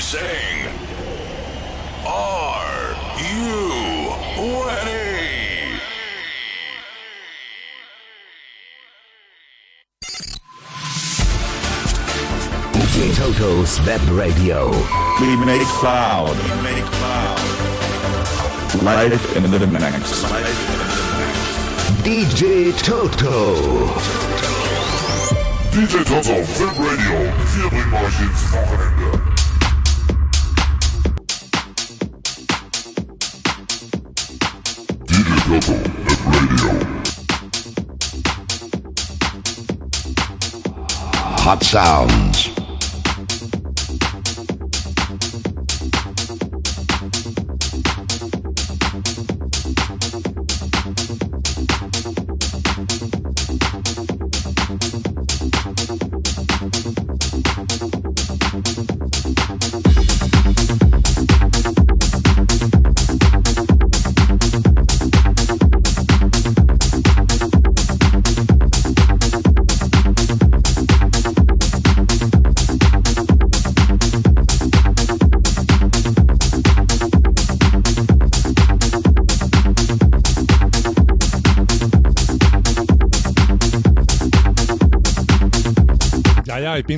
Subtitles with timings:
[0.00, 0.68] sing.
[2.06, 4.12] Are you
[4.64, 5.80] ready?
[12.72, 14.70] DJ Toto's Web Radio.
[15.20, 16.36] We make cloud.
[16.36, 17.38] We make cloud.
[18.82, 20.24] Live in the mix.
[22.02, 23.92] DJ Toto.
[25.72, 29.01] DJ Toto, Web Radio, wir bringen euch ins Wochenende.
[41.44, 42.61] Hot Sounds.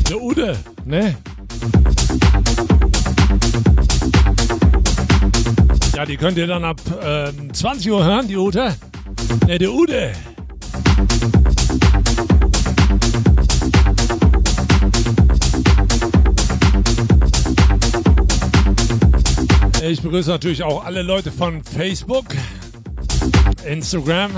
[0.09, 1.17] Der Ute, ne?
[5.97, 8.75] Ja, die könnt ihr dann ab ähm, 20 Uhr hören, die Ute.
[9.47, 10.11] Ne, der Ute.
[19.89, 22.25] Ich begrüße natürlich auch alle Leute von Facebook,
[23.65, 24.29] Instagram,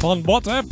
[0.00, 0.64] von WhatsApp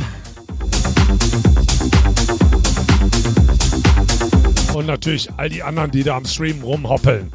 [4.78, 7.32] und natürlich all die anderen, die da am Stream rumhoppeln.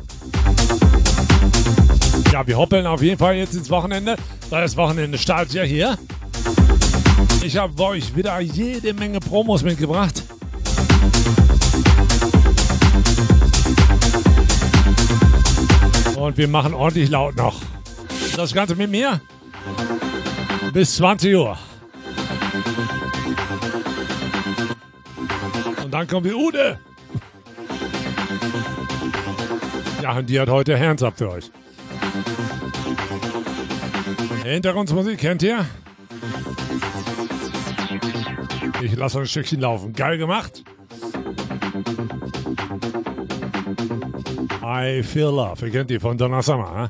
[2.31, 4.15] Ja, wir hoppeln auf jeden Fall jetzt ins Wochenende,
[4.49, 5.97] weil das Wochenende startet ja hier.
[7.43, 10.23] Ich habe euch wieder jede Menge Promos mitgebracht.
[16.15, 17.61] Und wir machen ordentlich laut noch.
[18.37, 19.19] Das Ganze mit mir
[20.71, 21.57] bis 20 Uhr.
[25.83, 26.79] Und dann kommt die Ude.
[30.03, 31.49] Ja, und die hat heute Hands up für euch.
[34.43, 35.65] Hintergrundmusik kennt ihr?
[38.81, 39.93] Ich lasse ein Stückchen laufen.
[39.93, 40.65] Geil gemacht.
[44.61, 45.67] I Feel Love.
[45.67, 46.89] Ihr kennt die von Donna Summer,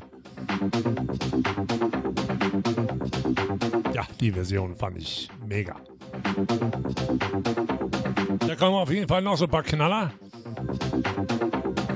[3.94, 5.76] Ja, die Version fand ich mega.
[8.40, 10.10] Da kommen auf jeden Fall noch so ein paar Knaller.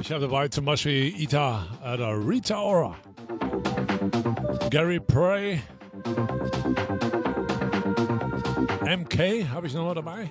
[0.09, 2.97] Ich habe dabei zum Beispiel Ita oder Rita Ora,
[4.71, 5.61] Gary Prey,
[8.87, 10.31] MK habe ich noch mal dabei.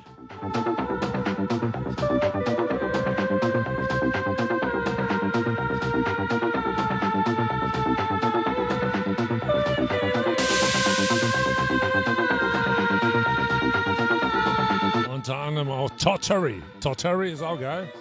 [15.13, 16.63] Unter anderem auch Torterry.
[16.81, 17.93] Torterry ist auch geil.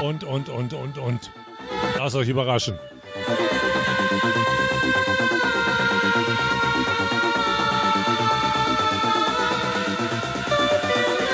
[0.00, 1.30] Und, und, und, und, und.
[1.96, 2.78] Lasst euch überraschen.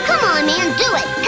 [0.06, 1.19] Come on, man, do it.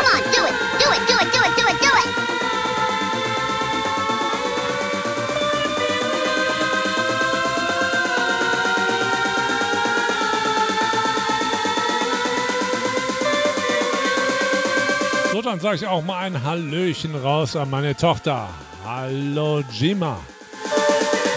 [15.52, 18.48] Dann sage ich auch mal ein Hallöchen raus an meine Tochter.
[18.86, 20.18] Hallo Jima.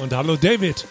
[0.01, 0.87] Und hallo David.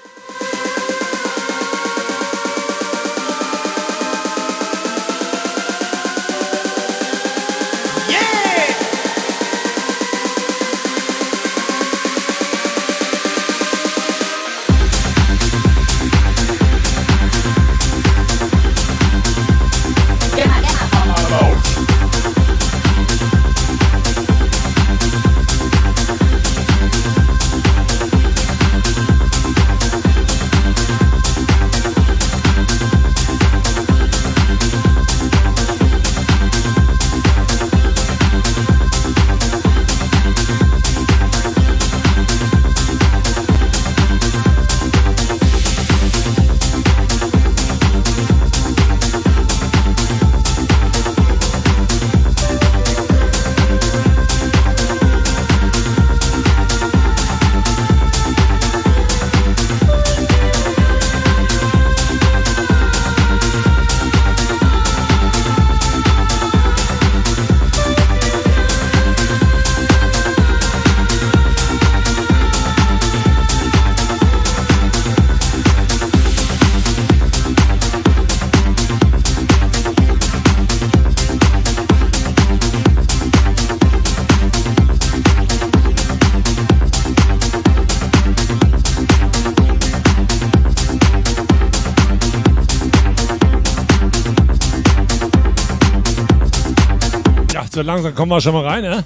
[97.95, 99.05] Langsam kommen wir schon mal rein, ne?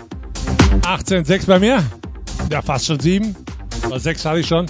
[0.82, 1.82] 18,6 bei mir.
[2.50, 3.36] Ja, fast schon 7.
[3.84, 4.66] Aber 6 hatte ich schon.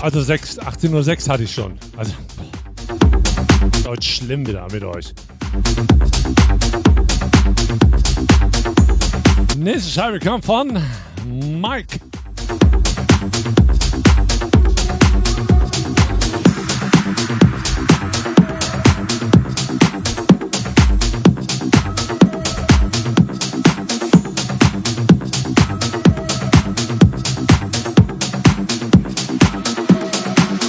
[0.00, 1.78] Also 6, 18.06 Uhr hatte ich schon.
[1.96, 3.90] Also, boah.
[3.90, 5.14] heute schlimm wieder mit euch.
[9.56, 10.76] Nächste Scheibe kommt von
[11.24, 12.00] Mike.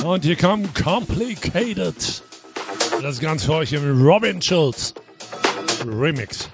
[0.09, 2.23] Und hier kommt Complicated.
[2.99, 4.95] Das Ganze für euch im Robin Schulz
[5.85, 6.49] Remix.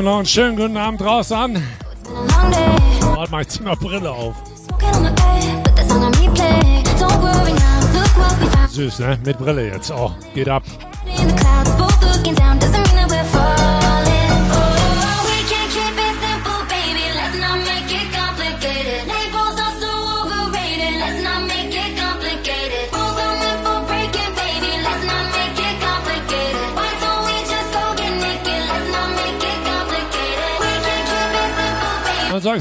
[0.00, 1.62] Mir noch einen schönen guten Abend draußen an.
[3.02, 4.34] Warte mal, ich zieh Brille auf.
[8.70, 9.18] Süß, ne?
[9.26, 9.90] Mit Brille jetzt.
[9.90, 10.62] Oh, geht ab.
[11.04, 12.89] Dann sag ich dir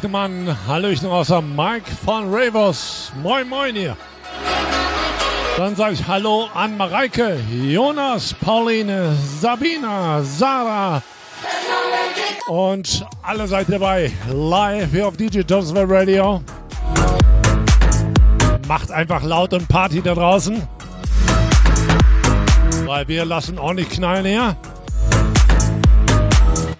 [0.07, 3.11] mal ein Hallöchen außer Mike von Ravos.
[3.23, 3.97] Moin, moin hier.
[5.57, 11.01] Dann sage ich Hallo an Mareike, Jonas, Pauline, Sabina, Sarah
[12.47, 14.11] und alle seid dabei.
[14.31, 16.41] Live hier auf DJ Joseph Radio.
[18.67, 20.61] Macht einfach laut und Party da draußen.
[22.85, 24.55] Weil wir lassen ordentlich knallen hier.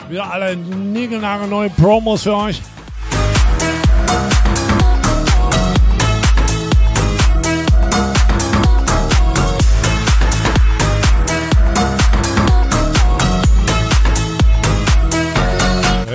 [0.10, 2.62] Wieder alle niegelnagelneue Promos für euch.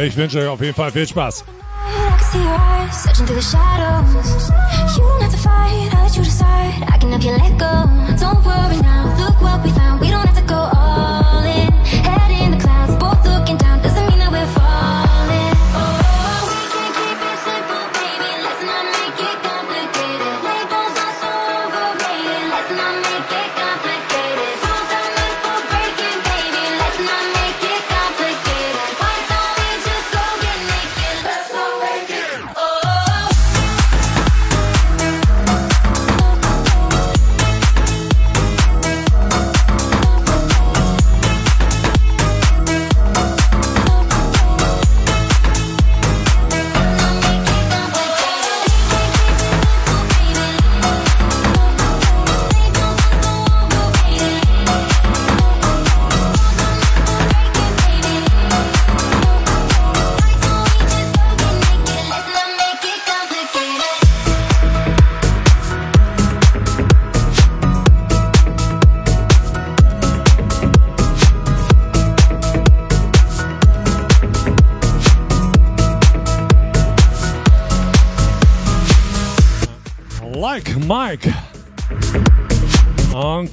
[0.06, 1.44] Ich wünsche euch auf jeden Fall viel Spaß.
[2.92, 3.26] Searching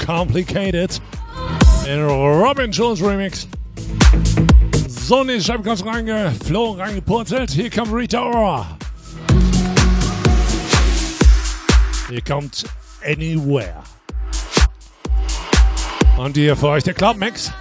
[0.05, 0.99] Complicated.
[1.87, 3.47] In Robin Jones Remix.
[4.87, 7.51] Sonne, ich habe ganz reingeflogen, reingepurzelt.
[7.51, 8.77] Hier kommt Rita Ora.
[12.09, 12.65] Hier kommt
[13.05, 13.83] Anywhere.
[16.17, 17.51] Und hier für euch der Club Mix.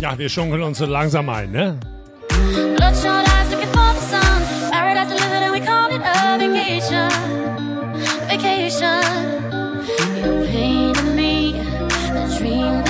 [0.00, 1.78] Ja, wir schunkeln uns so langsam ein, ne?
[2.76, 4.70] Bloodshot eyes looking for the sun.
[4.70, 7.73] Paradise delivered and we call it a vacation.
[10.16, 12.83] You painted me a dream.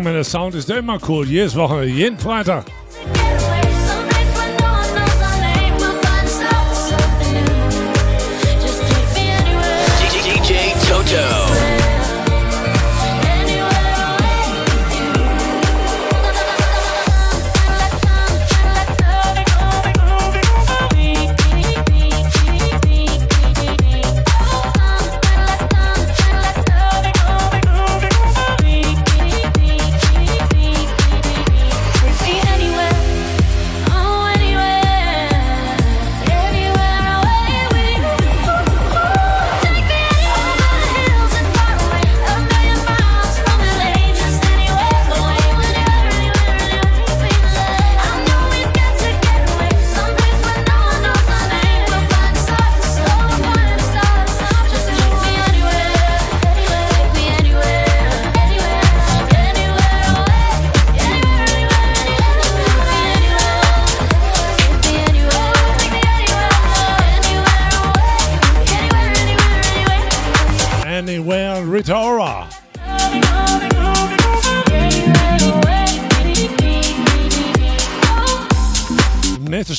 [0.00, 1.26] Vergangen mit der Sound ist immer cool.
[1.26, 2.64] Jedes Wochenende, jeden Freitag.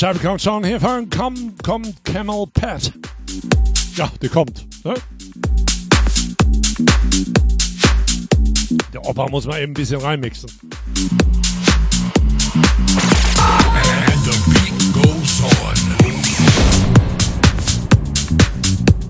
[0.02, 1.08] Scheibe kommt schon hiervon.
[1.12, 2.92] Kommt, kommt Camel Pat.
[3.96, 4.66] Ja, die kommt.
[4.84, 4.96] Ne?
[8.92, 10.50] Der Opa muss mal eben ein bisschen reinmixen.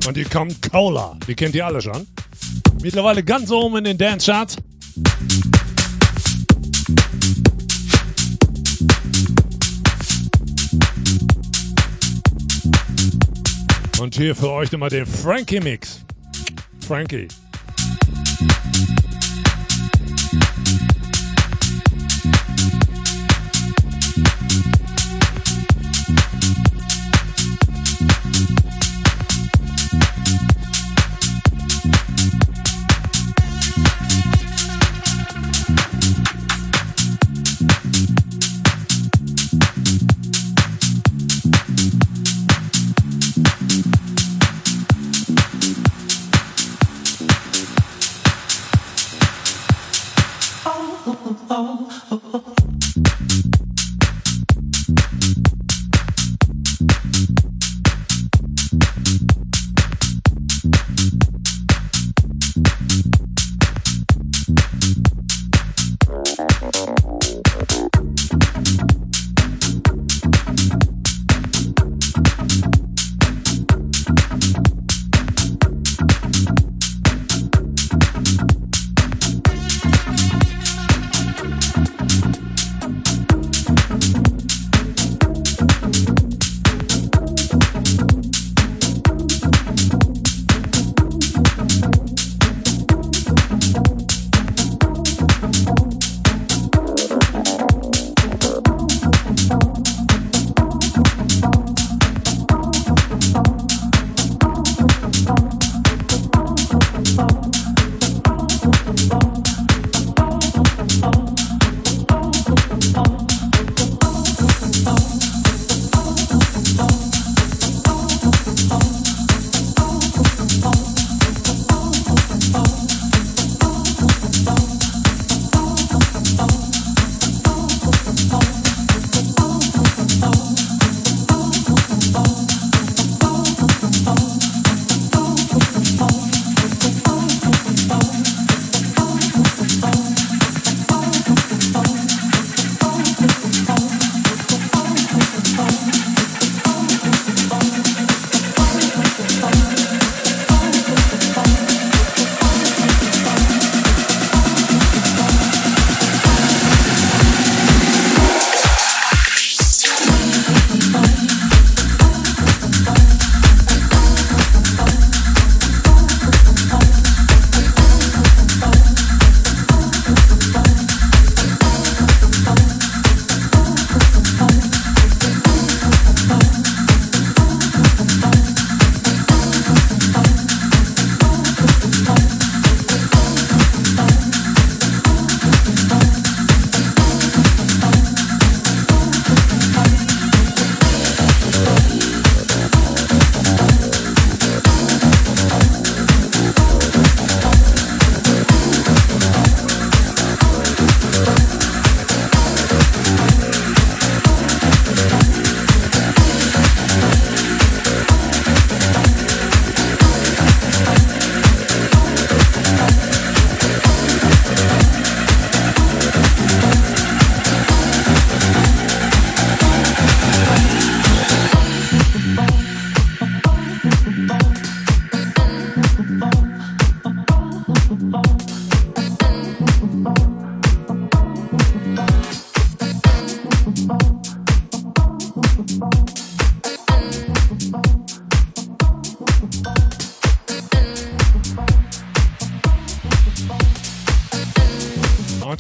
[0.06, 1.18] Und hier kommt Cola.
[1.26, 2.06] Die kennt ihr alle schon.
[2.82, 4.58] Mittlerweile ganz oben in den Dance-Charts.
[14.02, 16.04] Und hier für euch nochmal den Frankie-Mix.
[16.88, 17.28] Frankie.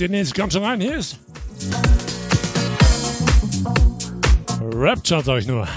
[0.01, 0.97] den jetzt ganz allein hier
[5.47, 5.67] nur.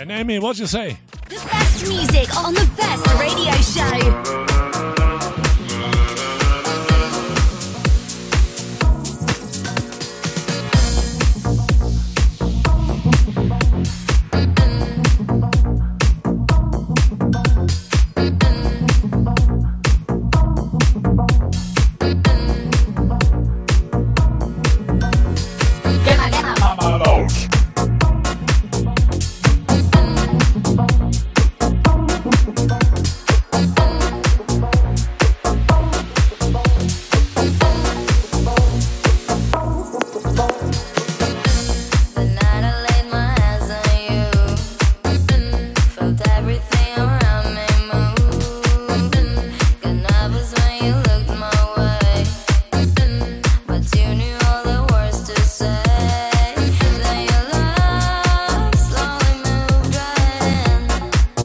[0.00, 0.96] And Amy, what'd you say?
[1.28, 4.51] The best music on the best radio show.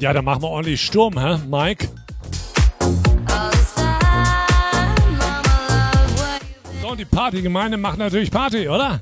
[0.08, 1.90] Ja, dann machen wir ordentlich Sturm, hä, Mike?
[6.82, 9.02] So, und die Partygemeinde macht natürlich Party, oder?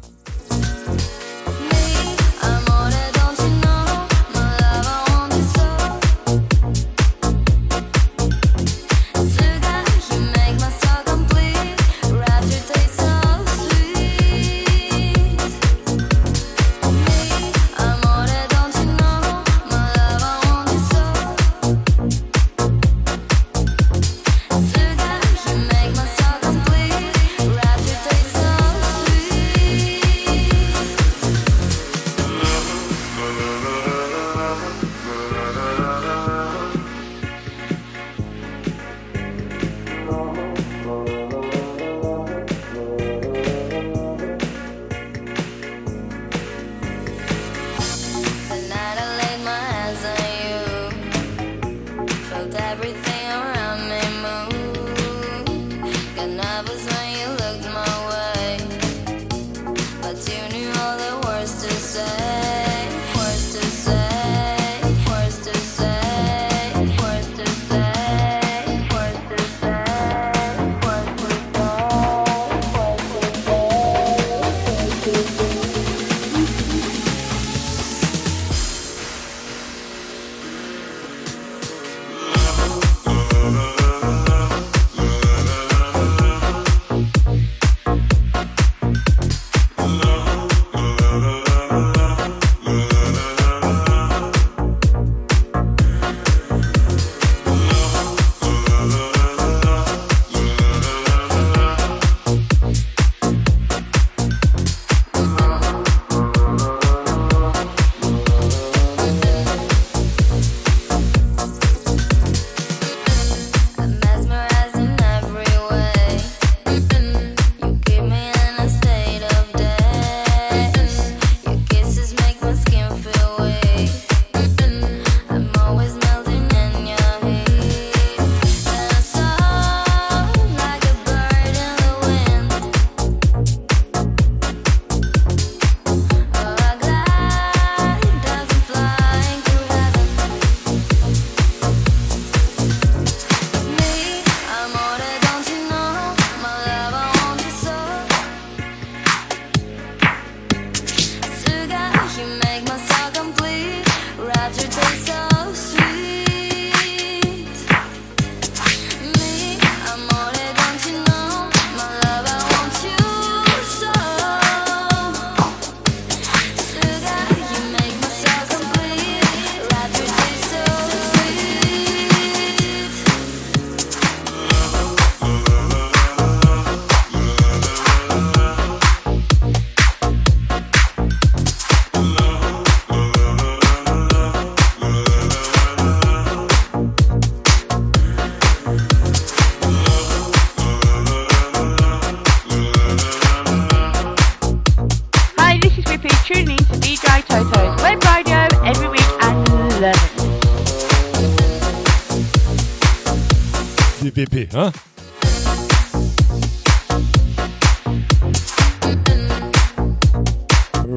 [204.56, 204.72] Ne?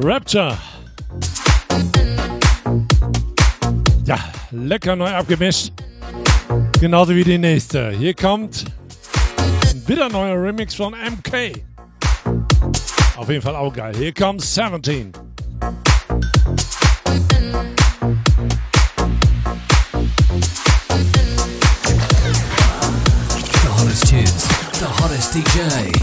[0.01, 0.57] Rapture.
[4.05, 4.17] Ja,
[4.51, 5.73] lecker neu abgemischt.
[6.79, 7.91] Genauso wie die nächste.
[7.91, 8.63] Hier kommt
[9.37, 11.61] ein wieder neuer Remix von MK.
[13.17, 13.93] Auf jeden Fall auch geil.
[13.97, 15.11] Hier kommt 17.
[25.59, 25.98] DJ.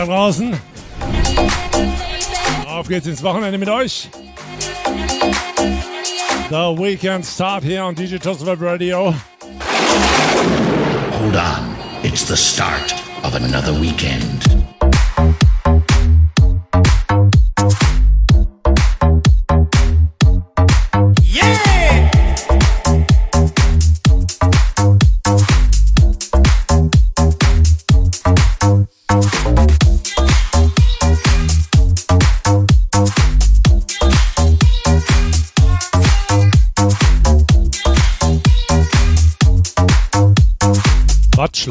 [0.00, 0.58] Da draußen.
[2.66, 4.08] Auf geht's ins Wochenende mit euch.
[6.48, 9.14] The Weekend Start hier on Toast Web Radio.
[11.18, 11.76] Hold on.
[12.02, 14.49] It's the start of another weekend.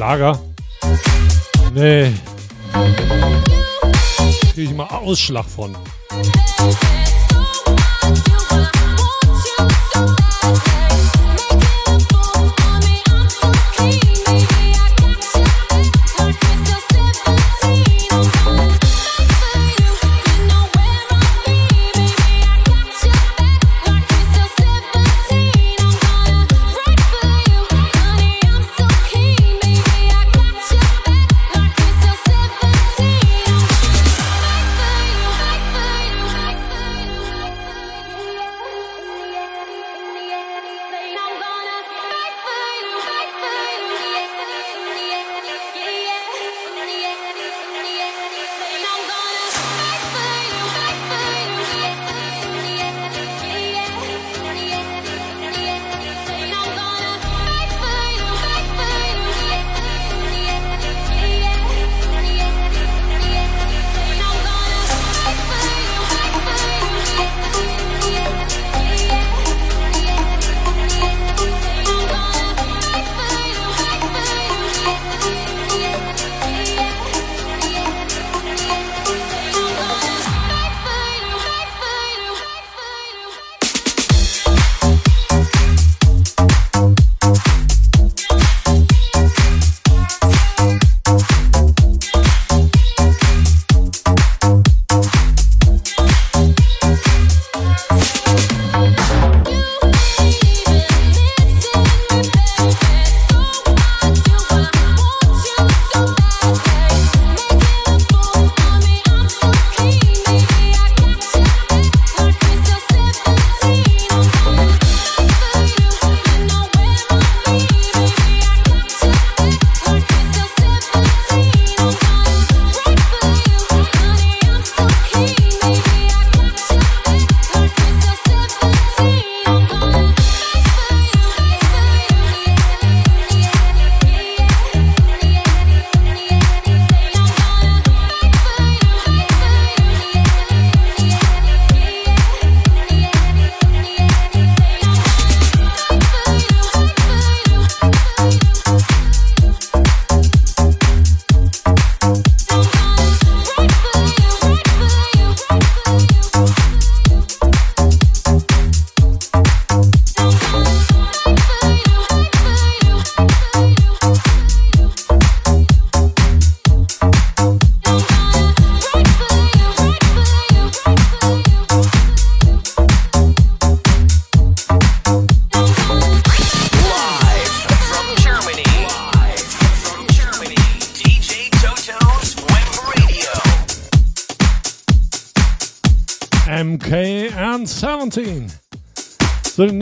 [0.09, 0.39] Schlager?
[1.71, 2.11] Nee.
[4.53, 5.77] Krieg ich mal Ausschlag von.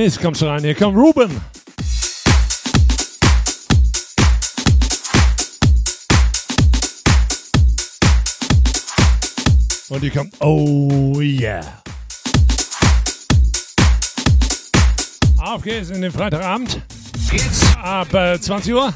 [0.07, 1.41] Ladies, kommt schon rein, hier kommt Ruben.
[9.89, 11.59] Und hier kommt, oh yeah.
[15.39, 16.81] Auf geht's in den Freitagabend.
[17.29, 18.93] Geht's ab äh, 20 Uhr.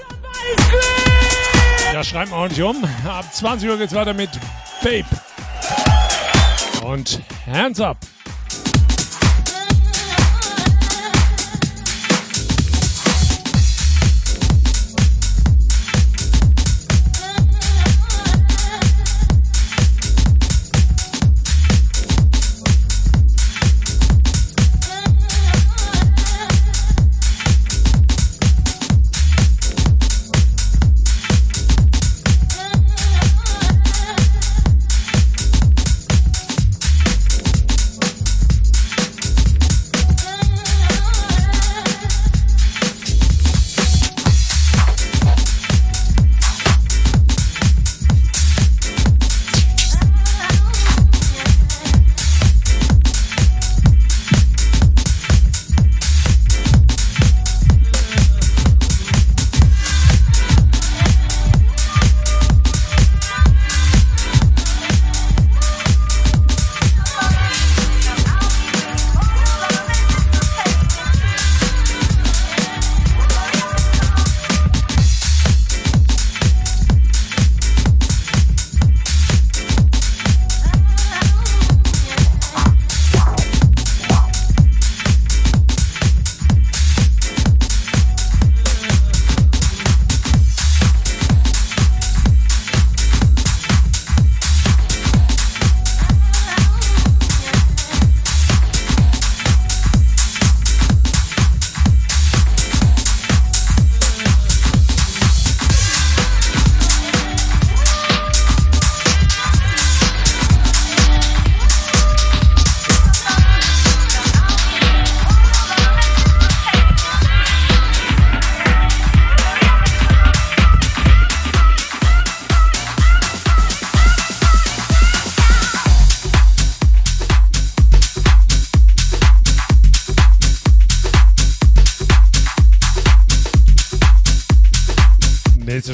[1.94, 2.86] Ja, schreibt mal auch nicht um.
[3.06, 4.30] Ab 20 Uhr geht's weiter mit
[4.82, 5.06] Babe.
[6.86, 7.98] Und Hands up.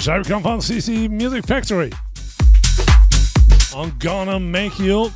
[0.07, 1.89] Scheibe kommt von CC Music Factory.
[3.73, 5.11] I'm gonna make you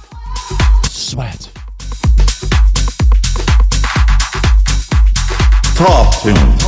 [0.90, 1.50] sweat.
[5.78, 6.66] Top Tunes.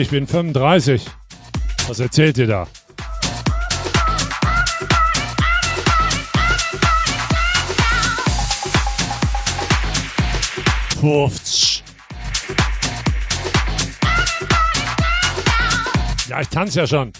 [0.00, 1.21] Ich bin 35.
[1.92, 2.66] Was erzählt ihr da?
[10.98, 11.82] Pufftsch.
[16.30, 17.12] Ja, ich tanze ja schon.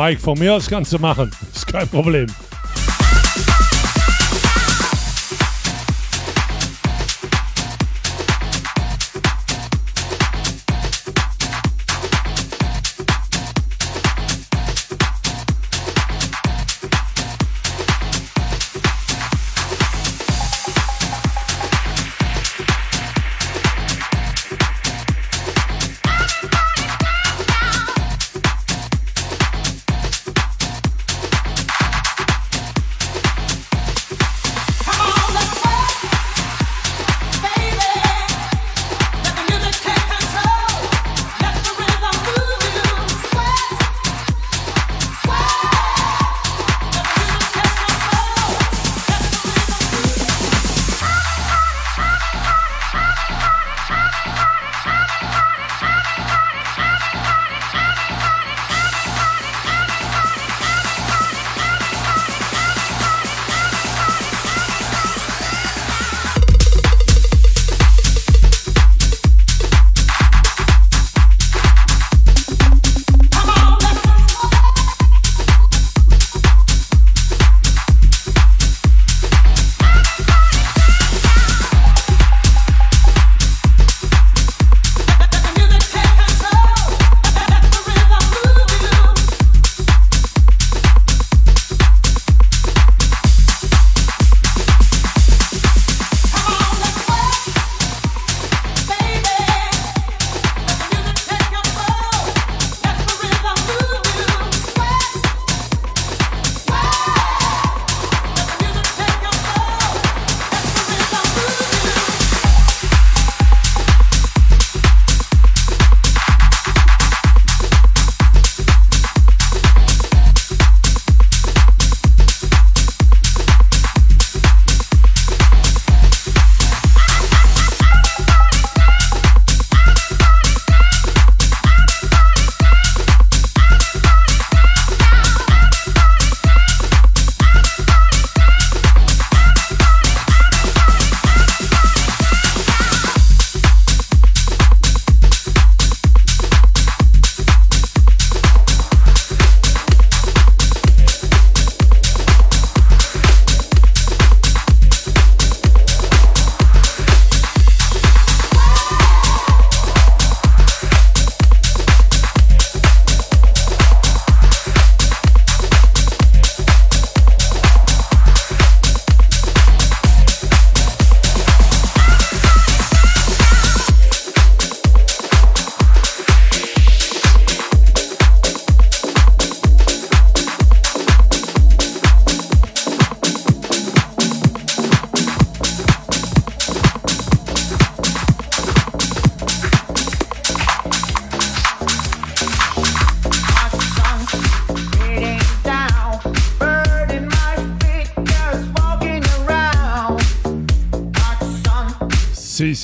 [0.00, 1.30] Mike, von mir aus kannst du machen.
[1.52, 2.26] Ist kein Problem.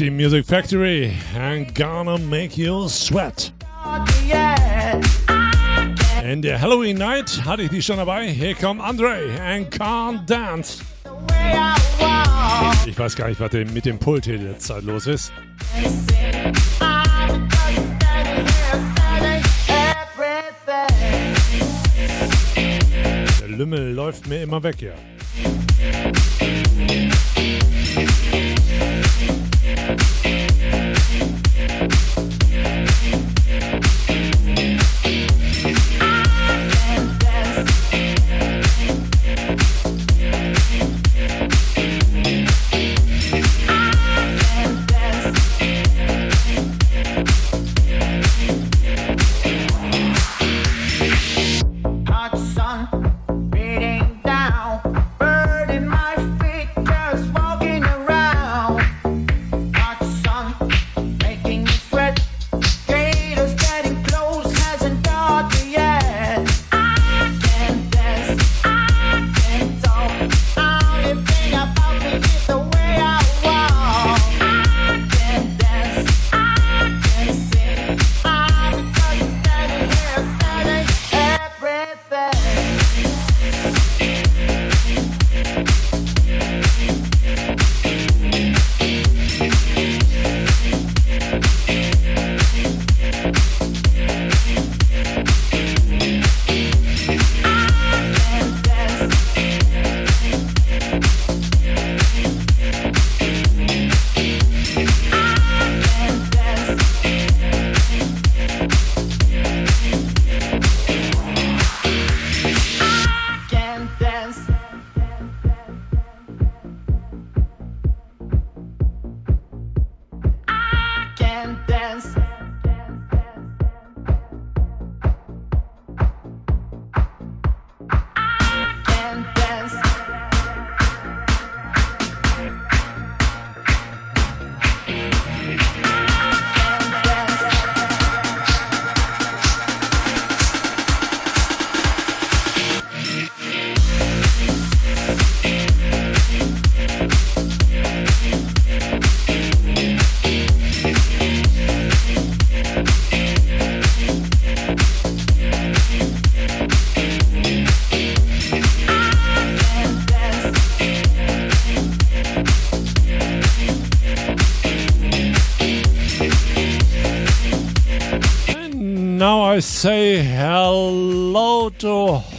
[0.07, 3.51] CC Music Factory and gonna make you sweat.
[6.23, 8.29] In der Halloween Night hatte ich die schon dabei.
[8.29, 10.83] Hier kommt Andre and Can't Dance.
[12.87, 15.33] Ich weiß gar nicht, was mit dem Pult hier derzeit los ist.
[23.41, 24.93] Der Lümmel läuft mir immer weg, ja.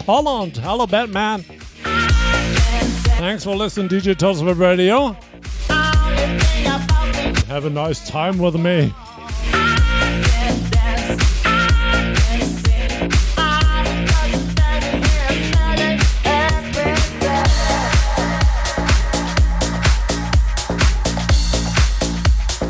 [0.07, 0.55] Holland.
[0.55, 1.41] Hello, Batman.
[3.19, 5.17] Thanks for listening, DJ Toast Web Radio.
[7.49, 8.93] Have a nice time with me.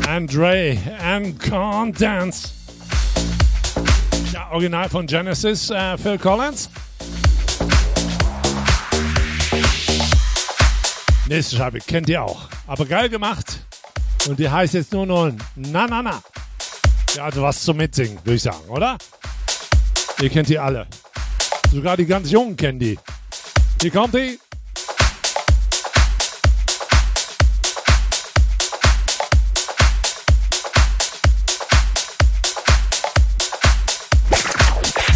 [0.08, 2.52] Andre and Can't Dance.
[4.32, 6.68] Ja, Original von Genesis, äh, Phil Collins.
[11.28, 12.48] Nächste Scheibe kennt ihr auch.
[12.66, 13.60] Aber geil gemacht.
[14.26, 16.22] Und die heißt jetzt nur noch Na Na Na.
[17.14, 18.96] Ja, also was zum Mitsingen, würde ich sagen, oder?
[20.22, 20.86] Ihr kennt die alle.
[21.70, 22.98] Sogar die ganz Jungen kennen die.
[23.82, 24.38] Hier kommt die.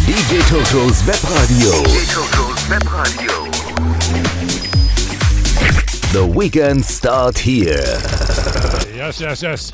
[0.05, 1.83] DJ Totos Webradio.
[1.83, 4.72] DJ Totos Webradio.
[6.13, 7.83] The weekend start here.
[8.93, 9.73] Yes, yes, yes.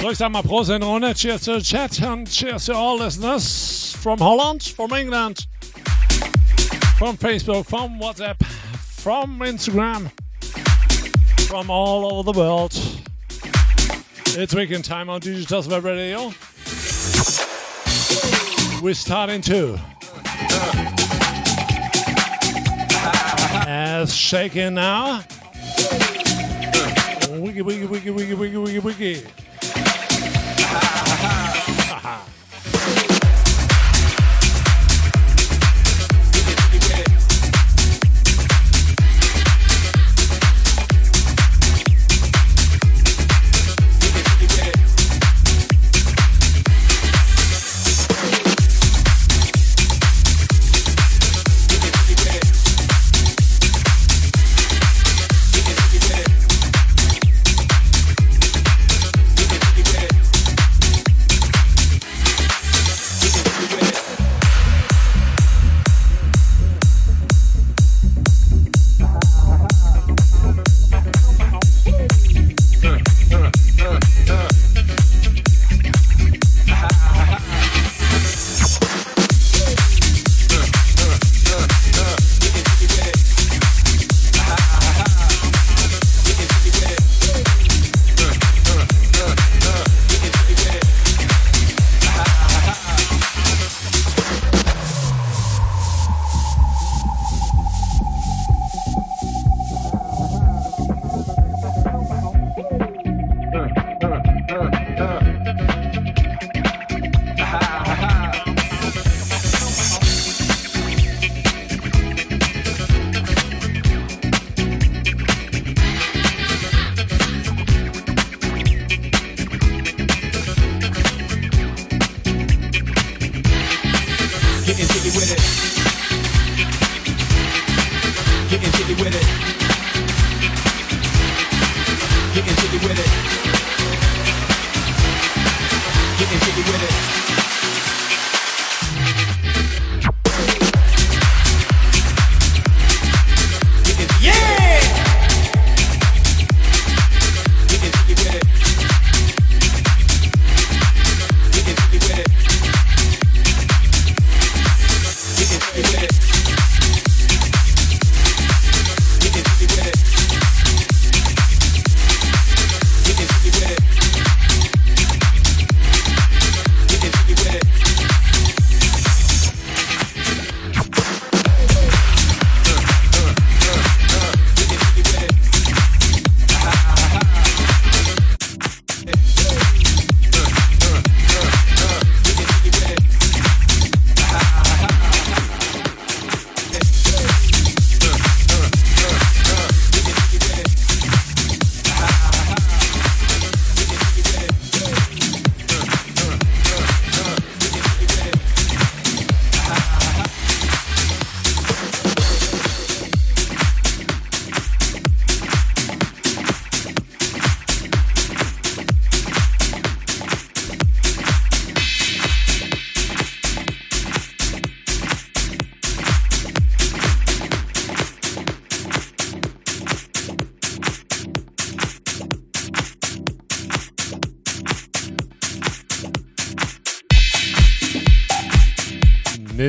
[0.00, 1.12] So, ich sag mal Prost in Runde.
[1.16, 5.48] Cheers to the chat and cheers to all listeners from Holland, from England,
[6.96, 10.12] from Facebook, from WhatsApp, from Instagram,
[11.48, 12.72] from all over the world.
[14.38, 16.32] It's weekend time on Digital Web Radio.
[18.80, 19.80] We're starting to.
[23.74, 25.24] As shaking now.
[27.30, 29.26] Wiggy, wiggy, wiggy, wiggy, wiggy, wiggy, wiggy.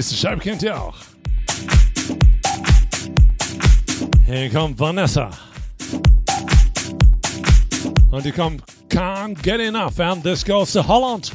[0.01, 0.95] Scheibe kennt ihr auch.
[4.25, 5.29] Hier kommt Vanessa.
[8.09, 11.31] Und die kommt Can't Get Enough and this goes to Holland.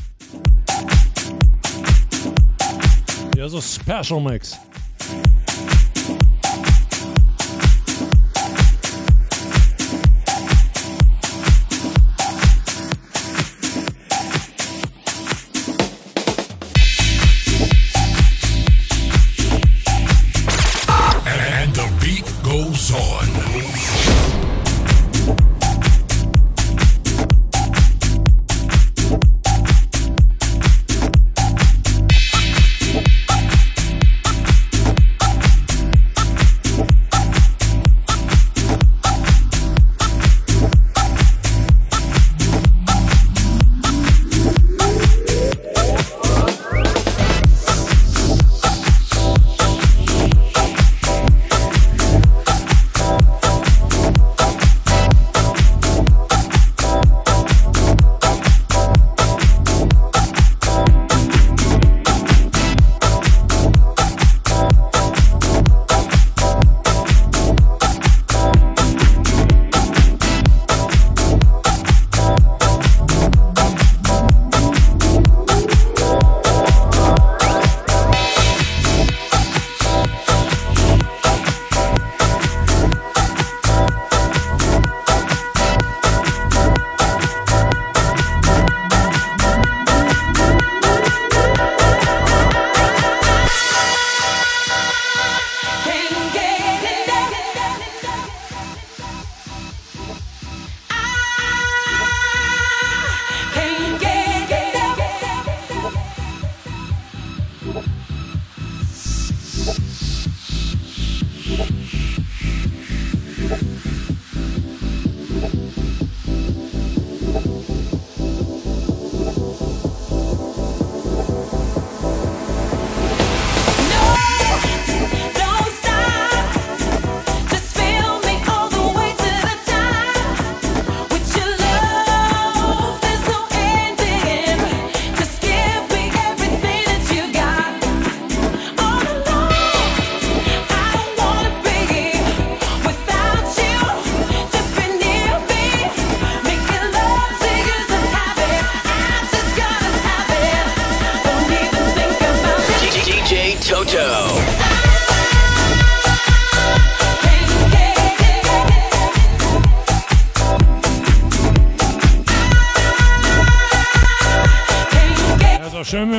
[3.37, 4.57] Here's a Special Mix.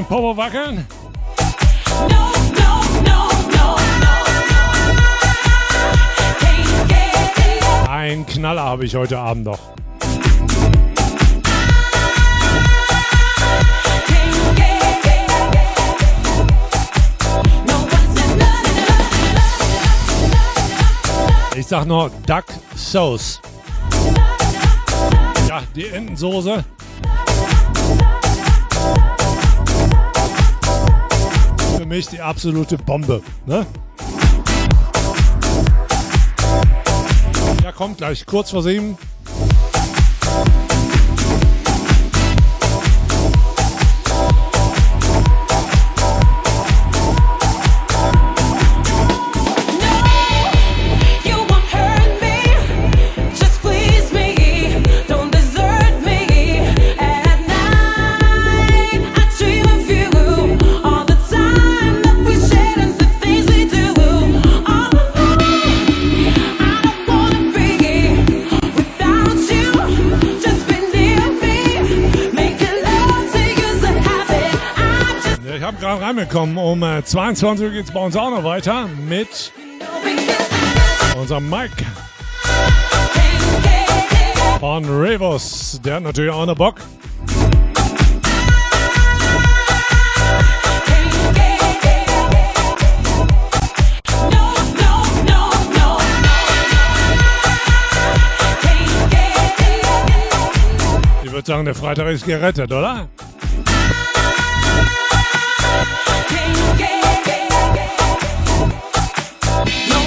[0.09, 0.87] Popo wackeln.
[7.87, 9.59] Ein Knaller habe ich heute Abend noch.
[21.55, 22.45] Ich sag nur Duck
[22.75, 23.39] Sauce.
[25.47, 26.65] Ja, die Entensoße.
[31.99, 33.21] Mich die absolute Bombe.
[33.45, 33.65] Ne?
[37.61, 38.97] Ja, kommt gleich, kurz vor sieben.
[76.71, 79.51] Um äh, 22 Uhr geht es bei uns auch noch weiter mit
[81.19, 81.83] unserem Mike
[84.59, 85.79] von Revos.
[85.83, 86.75] Der hat natürlich auch noch Bock.
[101.23, 103.07] Ich würde sagen, der Freitag ist gerettet, oder?
[109.59, 109.98] No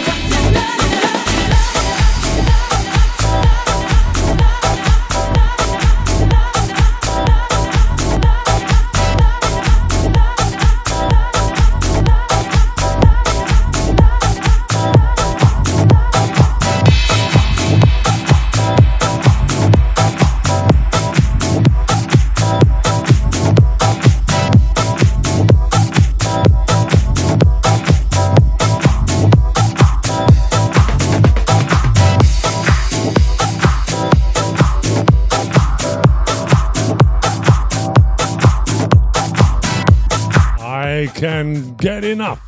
[41.22, 42.40] Can Get Enough.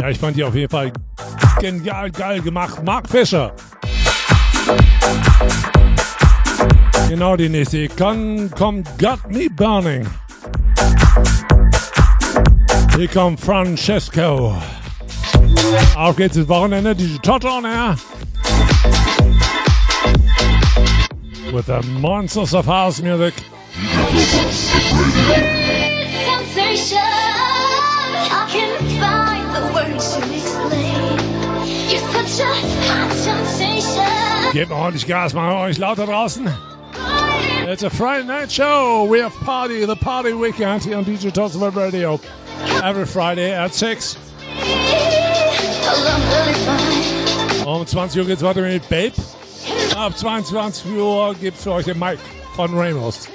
[0.00, 0.92] Ja, ich fand die auf jeden Fall
[1.58, 2.80] genial geil gemacht.
[2.84, 3.52] Mark Fischer.
[7.08, 7.88] Genau die nächste.
[7.88, 10.06] Kann, kommt Got Me Burning.
[12.96, 14.56] Hier kommt Francesco.
[15.96, 16.94] Auf geht's ins Wochenende.
[16.94, 17.96] Die Toto on Air.
[21.52, 23.34] With the monsters of house music.
[34.70, 36.48] Mal ordentlich Gas, machen euch lauter draußen.
[37.68, 39.06] It's a Friday night show.
[39.08, 42.20] We have party, the party weekend here on DJ Tots Radio.
[42.82, 44.16] Every Friday at 6.
[47.64, 49.12] Um 20 Uhr geht's weiter mit Babe.
[49.96, 52.20] Ab 22 Uhr gibt's für euch den Mike
[52.56, 53.28] von Ramos.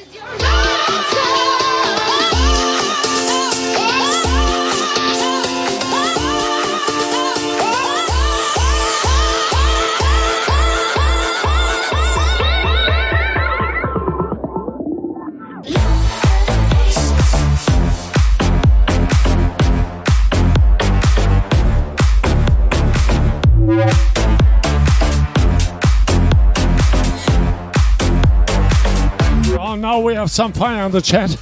[30.25, 31.37] Have some fire on the chat.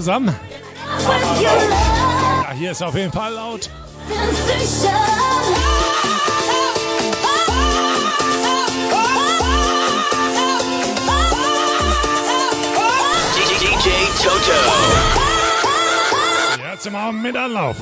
[0.00, 0.34] Zusammen?
[1.42, 3.68] Ja, hier ist auf jeden Fall laut.
[13.36, 13.90] DJ
[14.22, 14.58] Toto.
[16.70, 17.76] Jetzt im Abend mit Anlauf.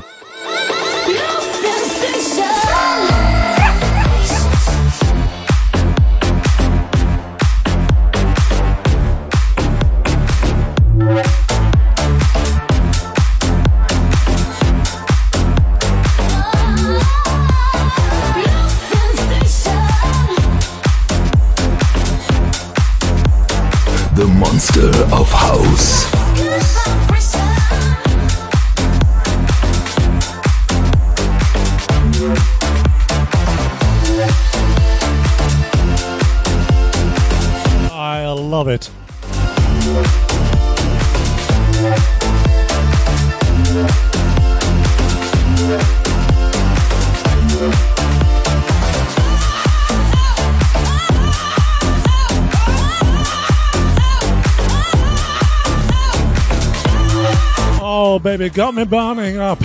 [58.38, 59.60] Baby, got me burning up.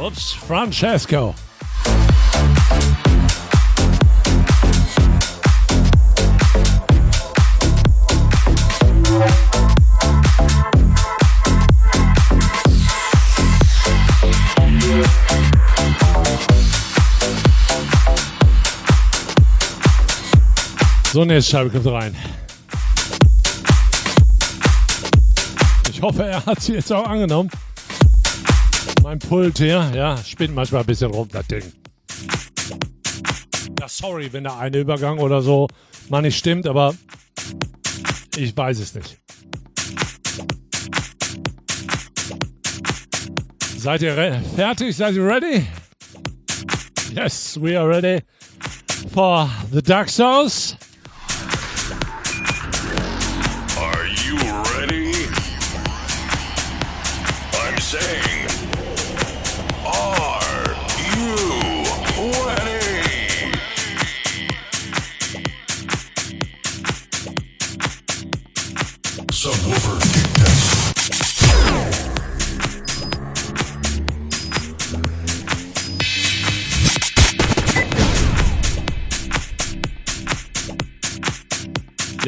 [0.00, 1.34] Oops, Francesco.
[21.12, 22.16] So, nächste Scheibe kommt rein.
[26.08, 27.50] Hoffe, er hat sie jetzt auch angenommen.
[29.02, 31.62] Mein Pult hier, ja, spinnt manchmal ein bisschen rum, das Ding.
[33.78, 35.68] Ja, sorry, wenn der eine Übergang oder so
[36.08, 36.94] mal nicht stimmt, aber
[38.36, 39.18] ich weiß es nicht.
[43.76, 44.96] Seid ihr fertig?
[44.96, 45.66] Seid ihr ready?
[47.14, 48.22] Yes, we are ready
[49.12, 50.76] for the Dark Souls.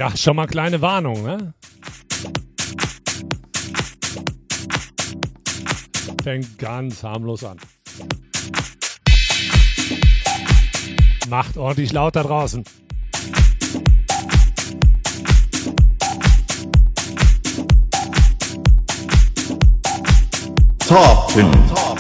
[0.01, 1.53] Ja, schon mal kleine Warnung, ne?
[6.23, 7.59] Fängt ganz harmlos an.
[11.29, 12.65] Macht ordentlich laut da draußen.
[20.89, 22.00] Top 10.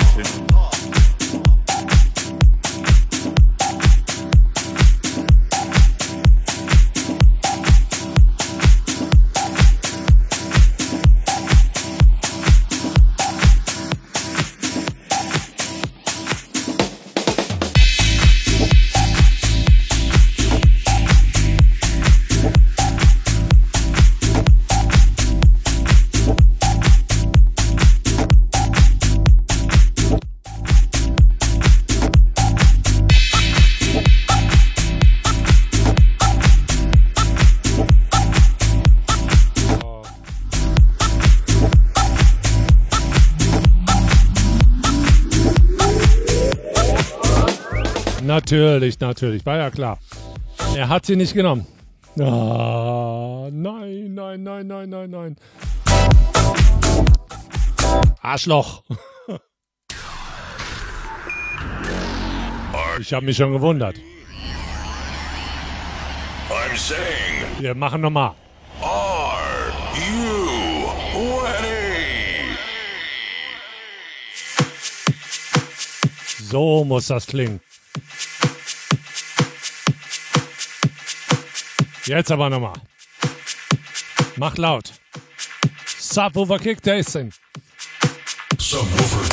[48.51, 50.01] Natürlich, natürlich, war ja klar.
[50.75, 51.69] Er hat sie nicht genommen.
[52.19, 55.37] Ah, nein, nein, nein, nein, nein, nein.
[58.21, 58.83] Arschloch.
[62.99, 63.95] Ich habe mich schon gewundert.
[66.49, 68.35] I'm saying, Wir machen nochmal.
[68.83, 70.89] are you
[71.41, 72.57] ready?
[76.51, 77.61] So muss das klingen.
[82.07, 82.75] Jetzt aber nochmal.
[84.37, 84.93] Mach laut.
[85.99, 87.33] Subwoofer Kick Tasting.
[88.59, 89.29] Subwoofer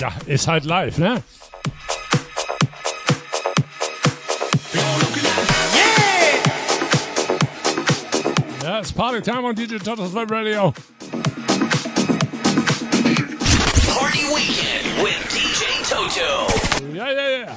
[0.00, 1.22] Ja, ist halt live, ne?
[8.64, 10.74] Ja, it's Party Time on DJ Toto's Web Radio.
[15.00, 16.48] With DJ Toto.
[16.92, 17.56] Yeah, yeah, yeah.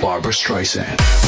[0.00, 1.19] Barbara Streisand.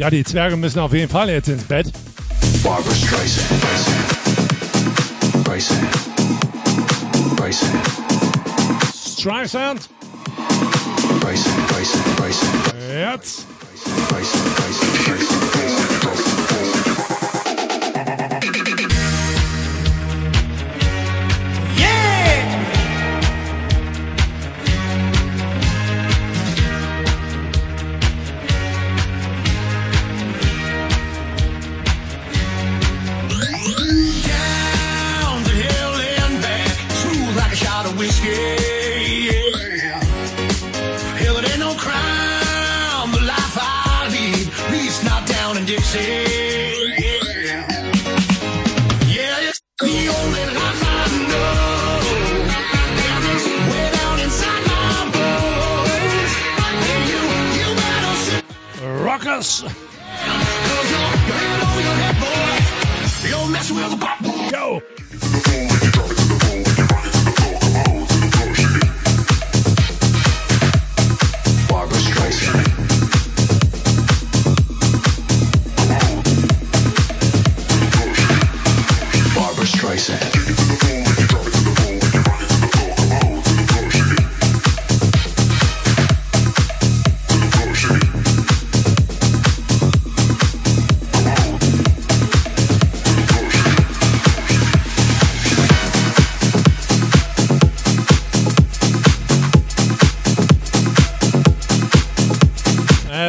[0.00, 1.92] Ja, die Zwerge müssen auf jeden Fall jetzt ins Bett.
[2.64, 3.46] Barbara Streisand.
[5.42, 5.88] Streisand.
[7.36, 7.70] Streisand.
[8.96, 9.90] Streisand.
[12.16, 12.74] Streisand.
[12.90, 13.46] Jetzt.
[14.08, 14.40] Streisand.
[14.54, 14.96] Streisand.
[15.02, 15.39] Streisand.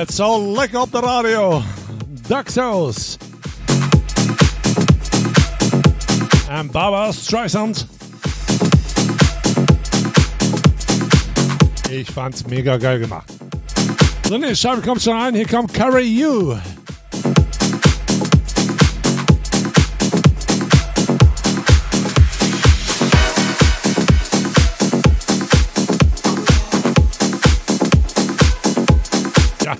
[0.02, 1.62] Het zal lekker op de radio.
[2.28, 3.18] Daxos.
[6.49, 7.88] En Barbara Streisand.
[11.89, 13.32] Ich fand's mega geil gemacht.
[14.28, 15.36] So, ne, Scheibe kommt schon rein.
[15.36, 16.56] Hier kommt Carry You.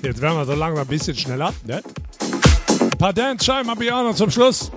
[0.04, 1.54] Jetzt werden wir so langsam ein bisschen schneller.
[1.66, 1.82] Ne?
[2.80, 4.72] Ein paar Dance-Scheiben habe ich auch noch zum Schluss.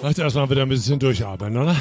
[0.00, 1.76] Vielleicht erstmal wieder ein bisschen durchatmen, oder?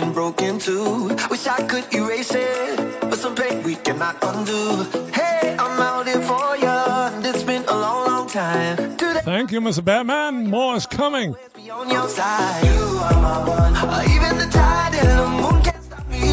[0.00, 1.08] Been broken too.
[1.30, 4.84] Wish I could erase it, but some pain we cannot undo.
[5.12, 8.76] Hey, I'm out here for you, and it's been a long, long time.
[8.96, 9.84] Today, Thank you, Mr.
[9.84, 10.50] Batman.
[10.50, 11.34] More is coming.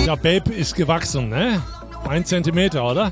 [0.06, 1.62] Ja, Babe ist gewachsen, ne?
[2.08, 3.12] Ein Zentimeter, oder?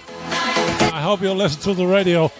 [0.81, 2.31] I hope you'll listen to the radio.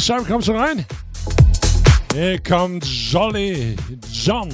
[0.00, 0.86] So, nächste Scheibe kommt schon rein.
[2.14, 3.76] Hier kommt Jolly
[4.10, 4.48] John.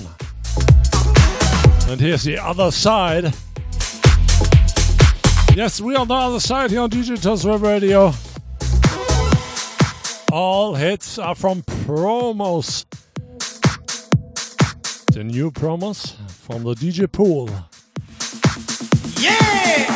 [1.88, 3.32] And here's the Other Side.
[5.54, 8.12] Yes, we on the other side here on Digital Web Radio.
[10.32, 12.84] All hits are from promos.
[15.12, 16.14] The new promos
[16.46, 17.48] from the DJ pool.
[19.20, 19.86] Yeah!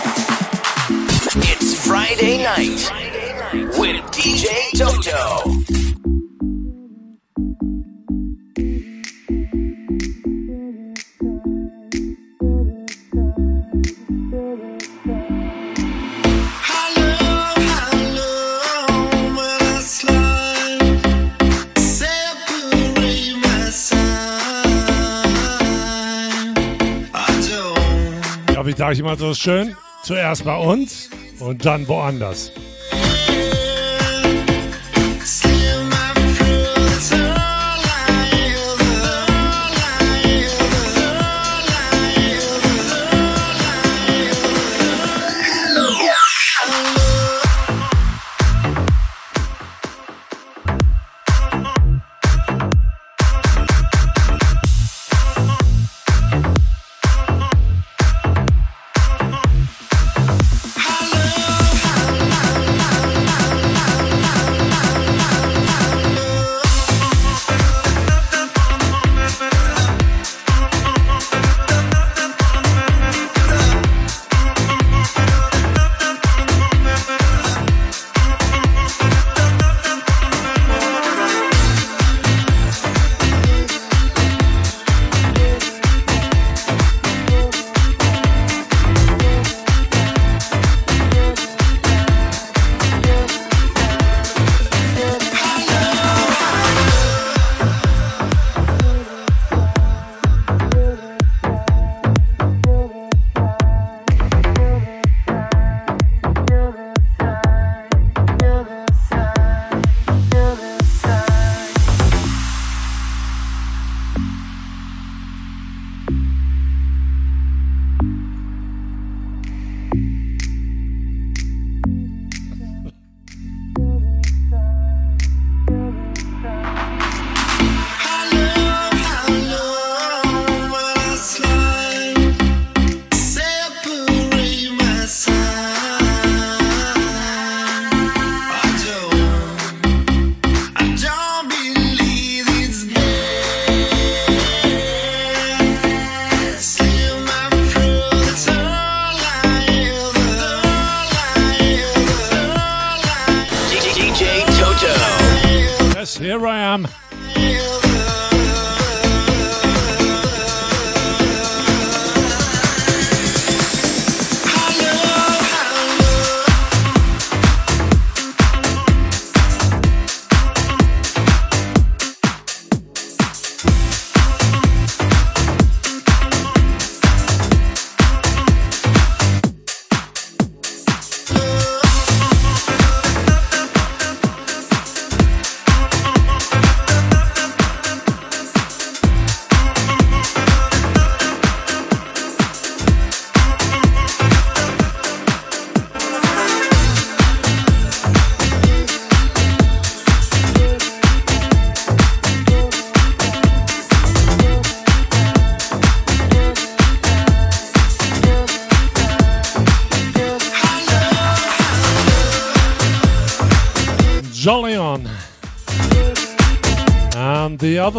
[1.42, 3.09] It's Friday night
[3.52, 4.46] with DJ
[4.78, 5.80] Toto.
[28.80, 29.76] Sage ich immer so schön?
[30.02, 32.50] Zuerst bei uns und dann woanders.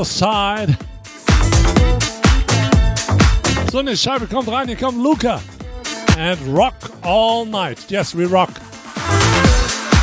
[0.01, 0.77] Other side.
[3.71, 5.39] So eine Scheibe kommt rein, hier kommt Luca.
[6.17, 6.73] And rock
[7.03, 7.89] all night.
[7.89, 8.49] Yes, we rock.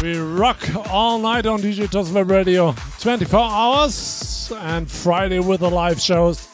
[0.00, 0.58] We rock
[0.90, 2.74] all night on DJ Tosweb Radio.
[3.00, 6.48] 24 hours and Friday with the live shows.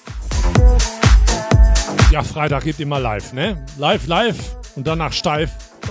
[2.11, 3.57] Ja, Freitag geht immer live, ne?
[3.79, 4.39] Live, live
[4.77, 5.51] und danach steif.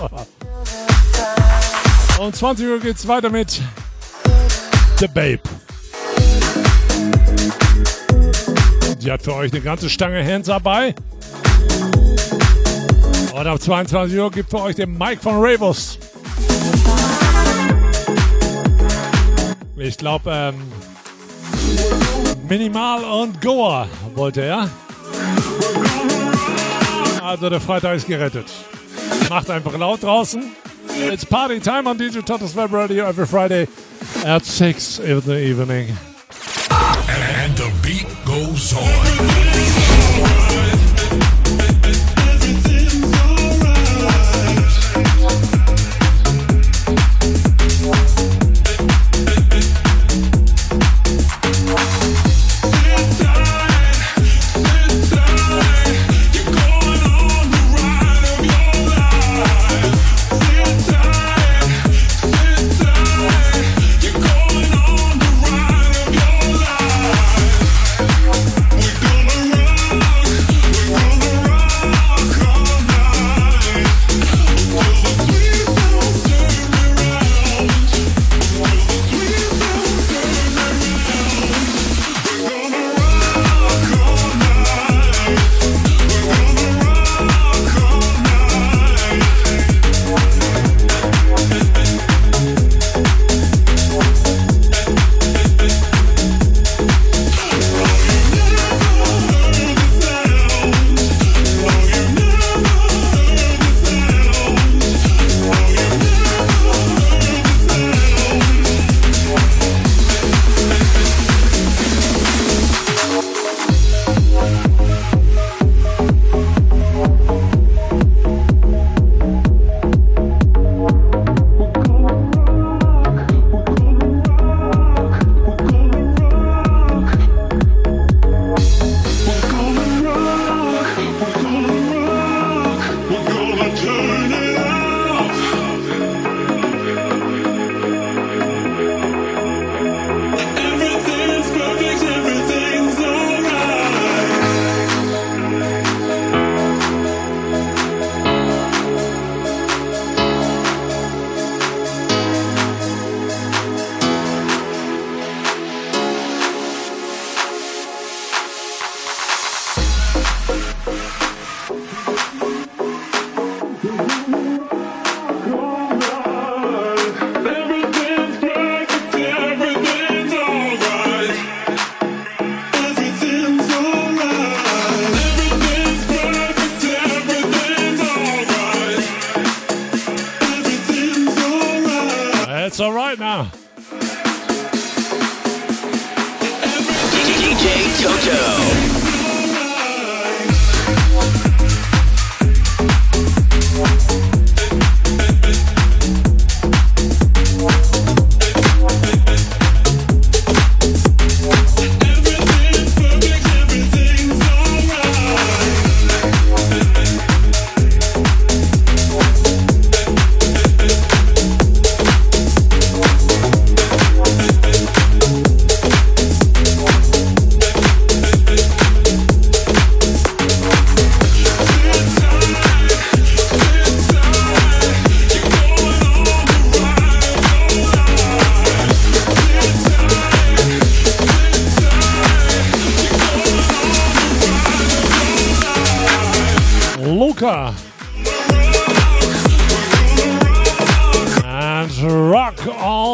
[2.16, 3.60] Um 20 Uhr geht's weiter mit
[5.00, 5.40] The Babe.
[9.04, 10.94] Die hat für euch eine ganze Stange Hands dabei.
[13.34, 15.98] Und ab 22 Uhr gibt für euch den Mike von Ravos.
[19.76, 20.54] Ich glaube, ähm,
[22.48, 24.70] Minimal und Goa wollte er.
[27.22, 28.46] Also der Freitag ist gerettet.
[29.28, 30.44] Macht einfach laut draußen.
[31.12, 33.68] It's party time on DJ Toto's Web Radio every Friday
[34.24, 35.94] at 6 in the evening.
[36.70, 39.43] And the beat goes on.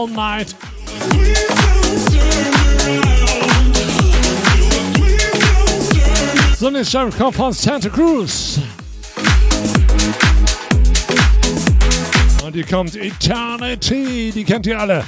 [0.01, 0.55] All night.
[6.57, 8.59] Sonnenschein kommt von Santa Cruz.
[12.45, 15.05] Und die kommt Eternity, die kennt ihr alle.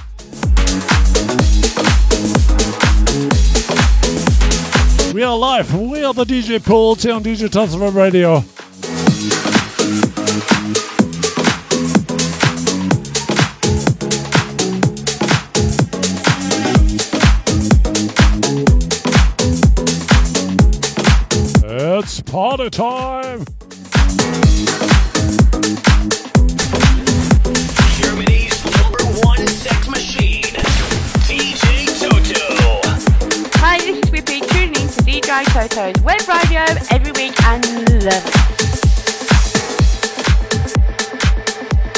[5.14, 5.72] We are live.
[5.74, 8.44] We are the DJ Pools here on DJ Transfer Radio.
[22.32, 23.44] Party time.
[28.00, 30.56] Germany's number one sex machine,
[31.28, 32.80] DJ Toto.
[33.60, 37.66] Hi, this is Whippy tuning in to DJ Toto's web radio every week and
[38.02, 38.42] love it.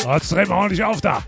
[0.05, 1.23] Jetzt drehen wir ordentlich auf da.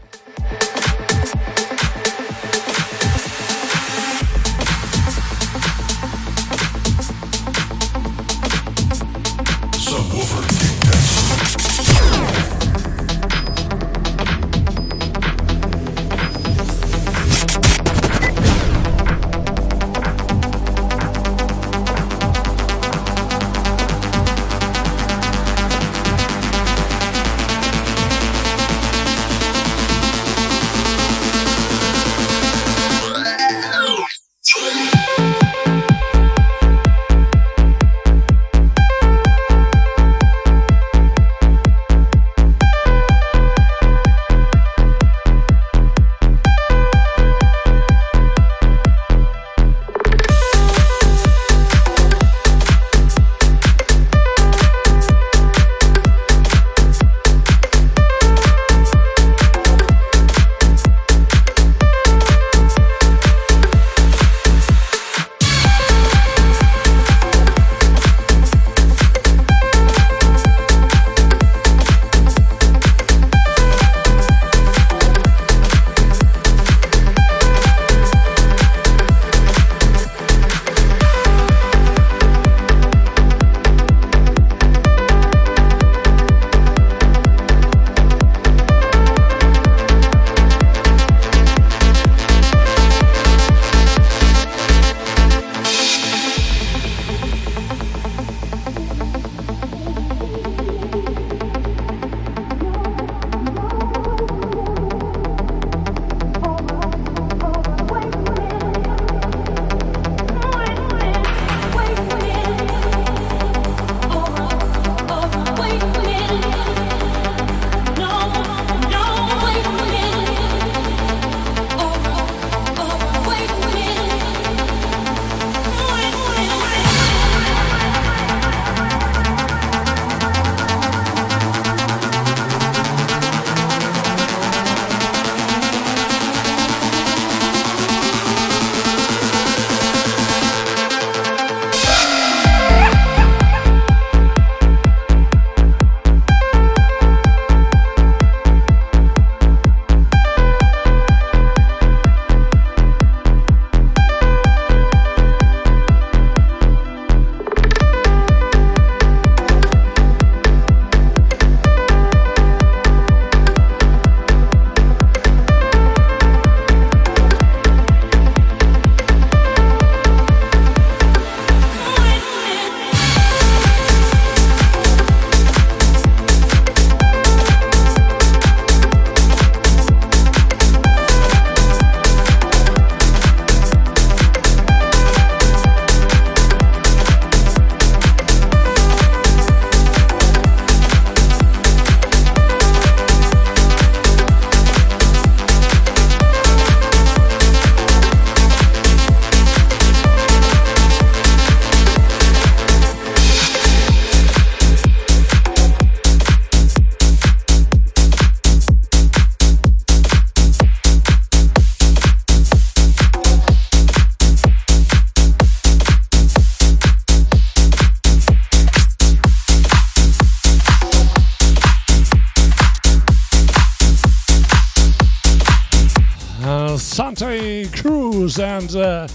[228.37, 229.07] Cruz and uh,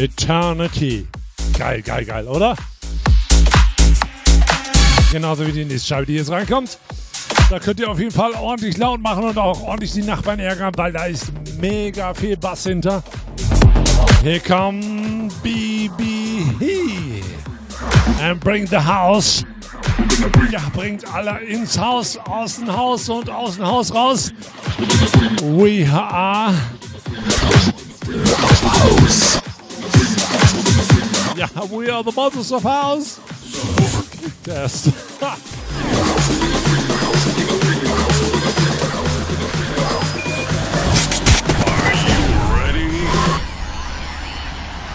[0.00, 1.06] Eternity.
[1.56, 2.56] Geil, geil, geil, oder?
[5.12, 6.78] Genauso wie die nächste Scheibe, die jetzt reinkommt.
[7.50, 10.72] Da könnt ihr auf jeden Fall ordentlich laut machen und auch ordentlich die Nachbarn ärgern,
[10.76, 13.02] weil da ist mega viel Bass hinter.
[14.22, 17.22] Here come BB
[18.20, 19.44] and bring the house.
[20.50, 24.32] Ja, bringt alle ins Haus, aus dem Haus und aus dem Haus raus.
[25.42, 26.52] We are
[28.84, 29.40] House.
[31.36, 33.18] Ja, we are the mothers of house.
[34.42, 34.88] Test.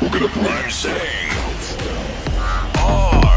[0.02, 1.30] We're gonna play sing.
[2.78, 3.30] Are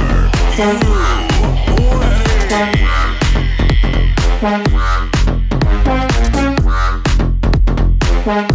[8.24, 8.51] Heiß,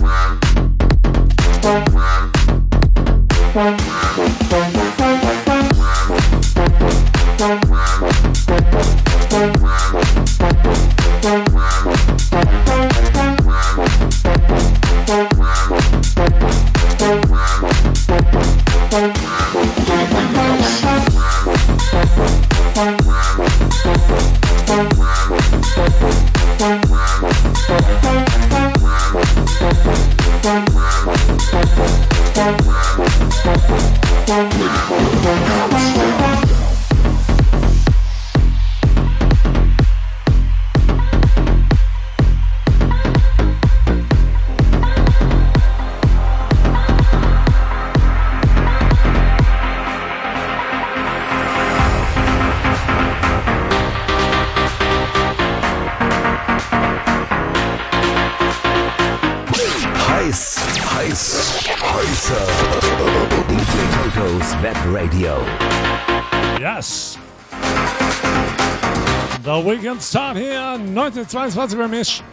[71.27, 72.23] 1922 beim Misch.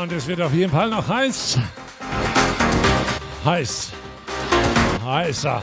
[0.00, 1.58] Und es wird auf jeden Fall noch heiß.
[3.44, 3.92] Heiß.
[5.04, 5.62] Heißer.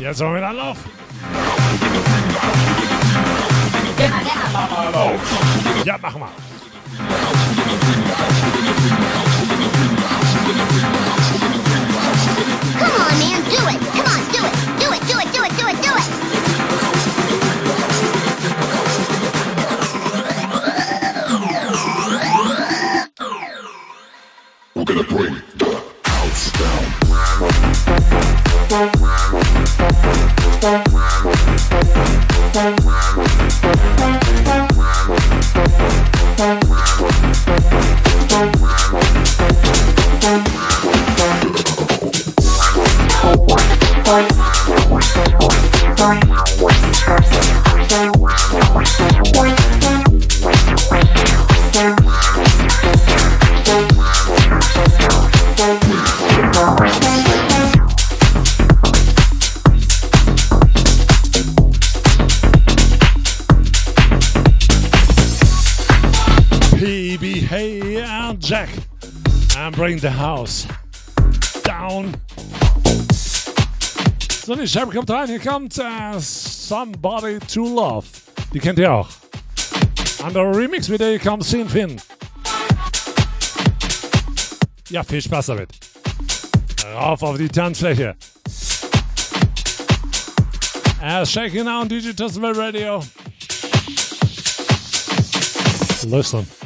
[0.00, 0.78] Jetzt wollen wir dann Lauf.
[5.84, 6.28] Ja, machen wir.
[69.86, 70.66] Bring the house
[71.62, 72.12] down.
[74.44, 75.28] So, die Scheibe kommt rein.
[75.28, 78.04] Hier kommt äh, Somebody to Love.
[78.52, 79.08] Die kennt ihr auch.
[80.24, 82.00] Anderer Remix mit der hier kommt Sin Finn.
[84.88, 85.68] Ja, viel Spaß damit.
[86.92, 88.16] Rauf auf die Tanzfläche.
[91.00, 93.04] Er ist shaking on Digital Radio.
[96.02, 96.65] Listen.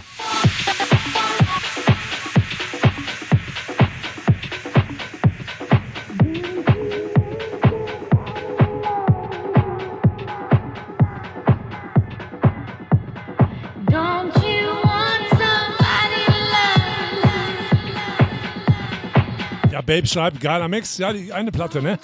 [19.91, 20.99] Babe schreibt, geiler Mix.
[20.99, 21.99] Ja, die eine Platte, ne?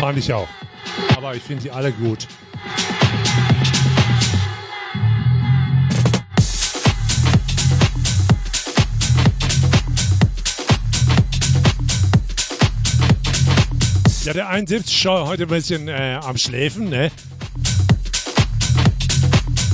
[0.00, 0.48] Fand ich auch.
[1.14, 2.26] Aber ich finde die alle gut.
[14.24, 17.10] Ja, der 71 schon heute ein bisschen äh, am Schläfen, ne?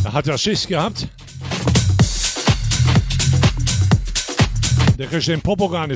[0.03, 1.07] Er hat ja Schicht gehabt.
[4.99, 5.89] Der kriegt den Popo gar.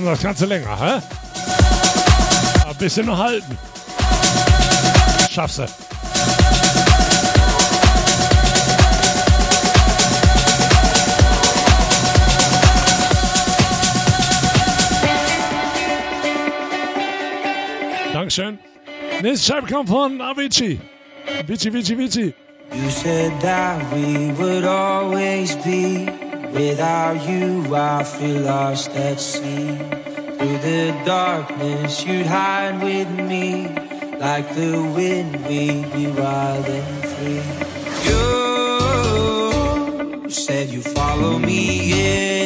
[0.00, 1.00] Komm, das du länger, hä?
[2.68, 3.58] Ein bisschen noch halten.
[5.30, 5.66] Schaffst du.
[18.12, 18.58] Dankeschön.
[19.22, 20.80] Nächste Scheibe kommt von Avicii.
[21.46, 22.34] Vici, Vici, Vici.
[22.72, 26.19] You said that we would always be.
[26.52, 29.76] Without you, I feel lost at sea.
[30.38, 33.68] Through the darkness, you'd hide with me.
[34.18, 37.42] Like the wind, we'd be wild and free.
[38.08, 38.30] You
[40.30, 41.92] said you follow me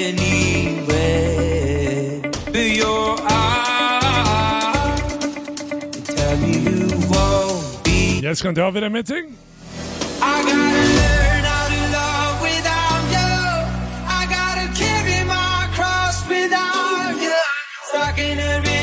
[0.06, 1.01] anywhere.
[2.52, 5.01] But your eyes
[6.05, 8.20] tell me you won't be.
[8.20, 9.36] Jetzt ihr auch wieder mitsingen.
[10.20, 11.03] I gotta
[18.15, 18.74] Stuck in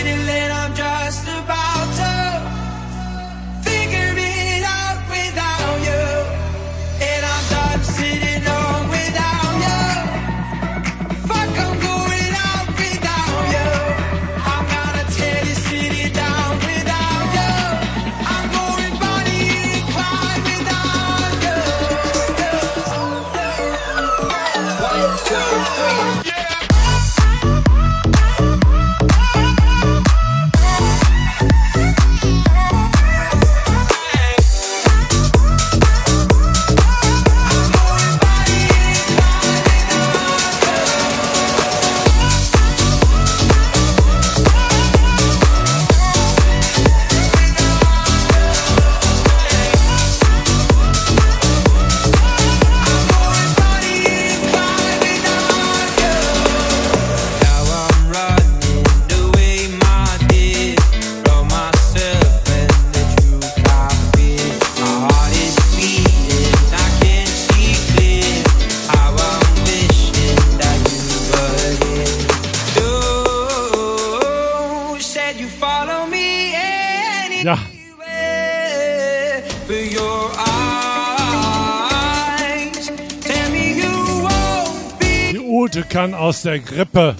[86.31, 87.13] aus der Grippe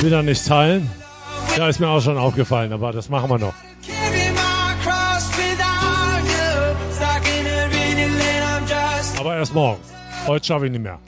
[0.00, 0.88] wieder nichts heilen.
[1.56, 3.52] Ja, ist mir auch schon aufgefallen, aber das machen wir noch.
[9.18, 9.80] Aber erst morgen.
[10.28, 11.00] Heute schaffe ich nicht mehr.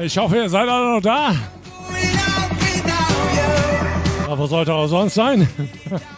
[0.00, 1.34] Ich hoffe, ihr seid alle noch da.
[4.28, 5.48] Aber sollte auch sonst sein?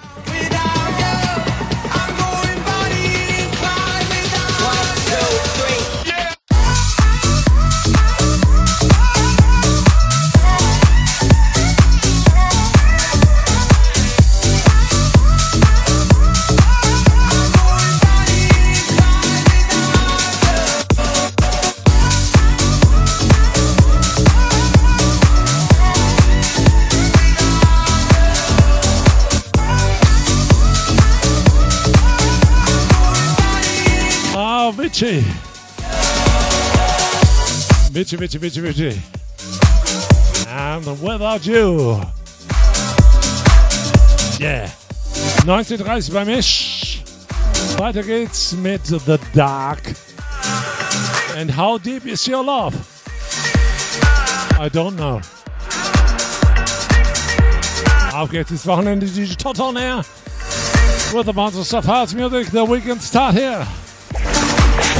[34.97, 35.23] Vici.
[37.93, 39.03] Vici, Vici, Vici, Vici.
[40.49, 42.01] And without you.
[44.41, 44.71] Yeah.
[45.45, 47.03] 1930 bei Misch.
[47.77, 49.83] Weiter geht's mit The Dark.
[51.37, 52.75] And how deep is your love?
[54.59, 55.21] I don't know.
[58.15, 60.03] Auf geht's ins Wochenende, DJ Tot on air.
[61.13, 63.67] With a bunch of stuff house music, the weekend start here.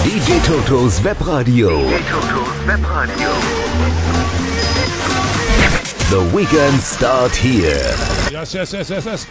[0.05, 1.71] DJ Totos Webradio.
[1.71, 3.31] DJ Totos Webradio.
[6.11, 7.95] The weekend start here.
[8.31, 9.27] Yes, yes, yes, yes, yes.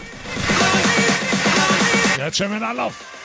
[2.18, 3.15] Jetzt schon mit Anlauf.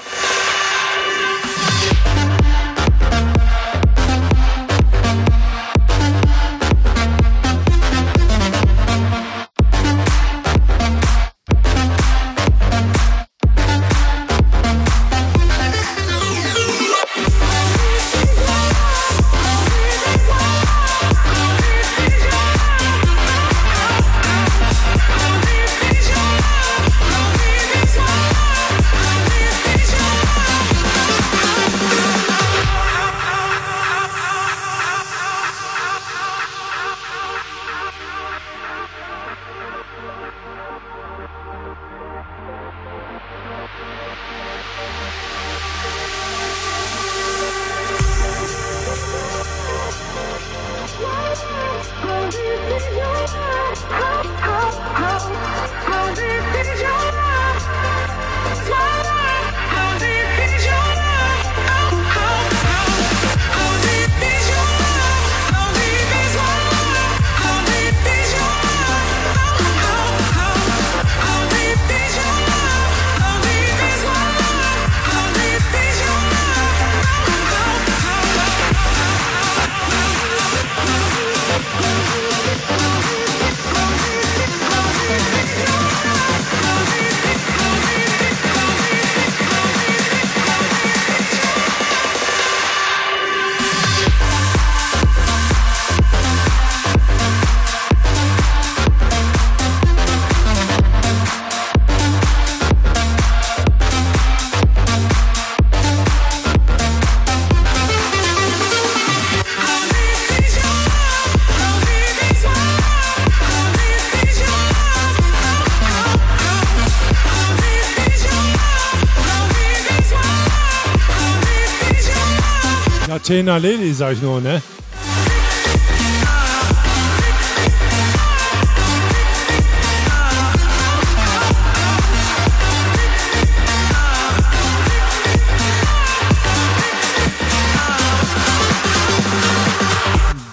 [123.32, 124.62] Tena Leli, sag ich nur, ne?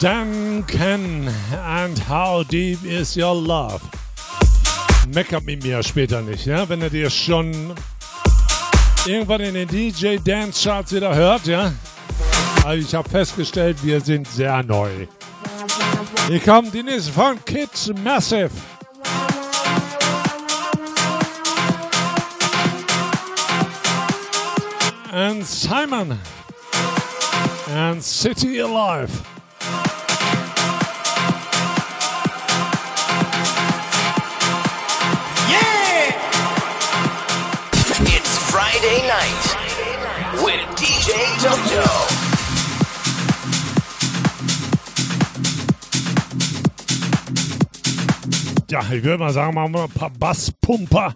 [0.00, 1.28] Duncan
[1.66, 3.80] and how deep is your love?
[5.12, 6.68] Meckert mit mir später nicht, ja?
[6.68, 7.74] Wenn er dir schon
[9.04, 11.72] irgendwann in den DJ Dance Charts wieder hört, ja?
[12.68, 15.06] Also ich habe festgestellt, wir sind sehr neu.
[16.26, 18.50] Hier kommt die nächste von Kids Massive.
[25.10, 26.18] And Simon.
[27.74, 29.12] And City Alive.
[48.70, 51.14] Ja, ich würde mal sagen, machen wir ein paar Basspumper.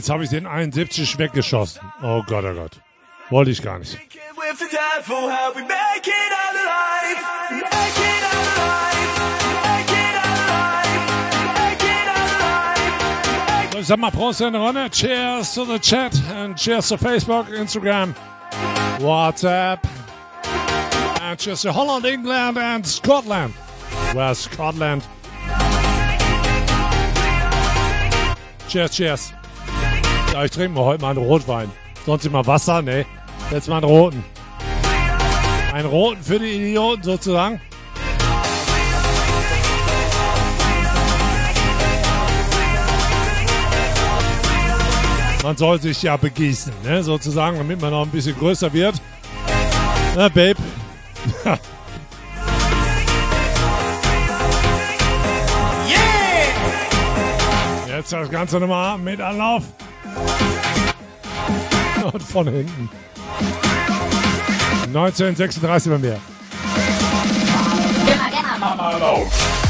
[0.00, 1.82] Jetzt habe ich den 71 weggeschossen.
[2.02, 2.80] Oh Gott, oh Gott.
[3.28, 3.98] Wollte ich gar nicht.
[13.72, 14.88] So, ich sag mal Prost in der Runde.
[14.90, 18.14] Cheers to the chat and cheers to Facebook, Instagram,
[19.00, 19.80] WhatsApp.
[21.20, 23.52] And cheers to Holland, England and Scotland.
[24.14, 25.02] Where's Scotland?
[28.66, 29.39] Cheers, cheers.
[30.40, 31.70] Ja, ich trinke mal heute mal einen Rotwein.
[32.06, 33.04] Sonst immer Wasser, ne?
[33.50, 34.24] Jetzt mal einen roten.
[35.70, 37.60] Einen roten für die Idioten sozusagen.
[45.42, 47.02] Man soll sich ja begießen, ne?
[47.02, 48.94] sozusagen, damit man noch ein bisschen größer wird.
[50.16, 50.56] Na, Babe.
[57.86, 59.64] Jetzt das Ganze nochmal mit Anlauf.
[62.12, 62.90] Und von hinten.
[64.88, 66.20] 1936 bei mir.
[68.90, 69.69] Kids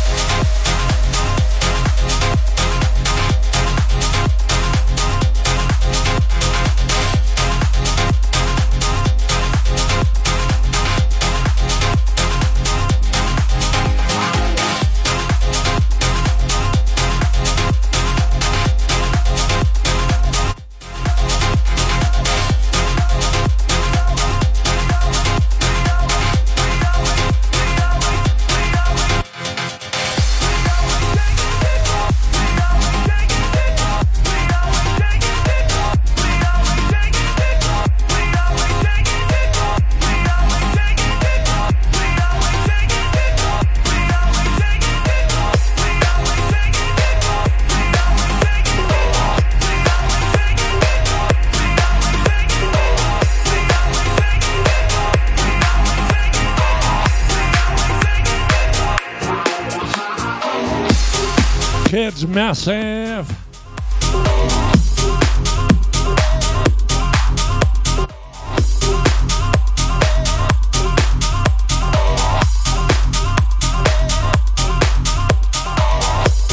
[62.41, 63.27] Massive.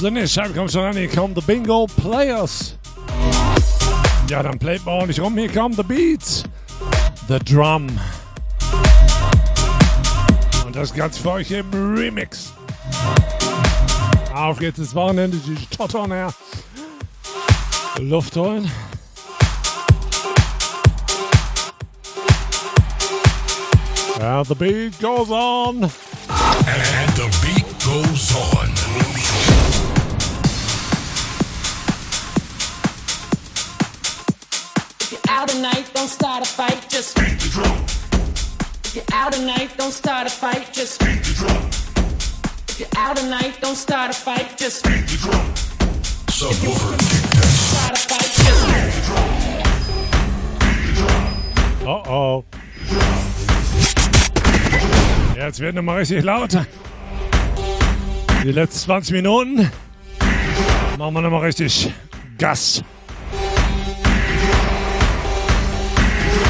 [0.01, 0.97] Nächste Scheibe kommt schon an.
[0.97, 2.77] Hier kommen The Bingo Players.
[4.30, 5.38] Ja, dann playt man ordentlich rum.
[5.38, 6.43] Hier kommen The Beats.
[7.30, 7.88] The Drum.
[10.65, 12.51] Und das Ganze für euch im Remix.
[14.33, 15.37] Auf geht's ins Wochenende.
[15.37, 16.33] Die Tottern her.
[17.99, 18.69] Luft holen.
[24.19, 25.83] And the beat goes on.
[25.83, 25.91] And
[27.15, 28.69] the beat goes on.
[34.99, 37.85] If you're out tonight, don't start a fight, just beat the drum.
[38.85, 41.86] If you're out tonight, don't start a fight, just beat the drum.
[42.79, 45.51] If you're out tonight, don't start a fight, just beat the drum.
[46.27, 47.73] Subwoofer kick test.
[47.73, 49.01] Start a fight, just beat the
[51.81, 51.87] drum.
[51.87, 52.45] Oh oh.
[55.35, 56.55] Jetzt wird nochmal richtig laut.
[58.43, 59.71] Die letzten 20 Minuten
[60.99, 61.91] machen wir nochmal richtig
[62.37, 62.83] Gas.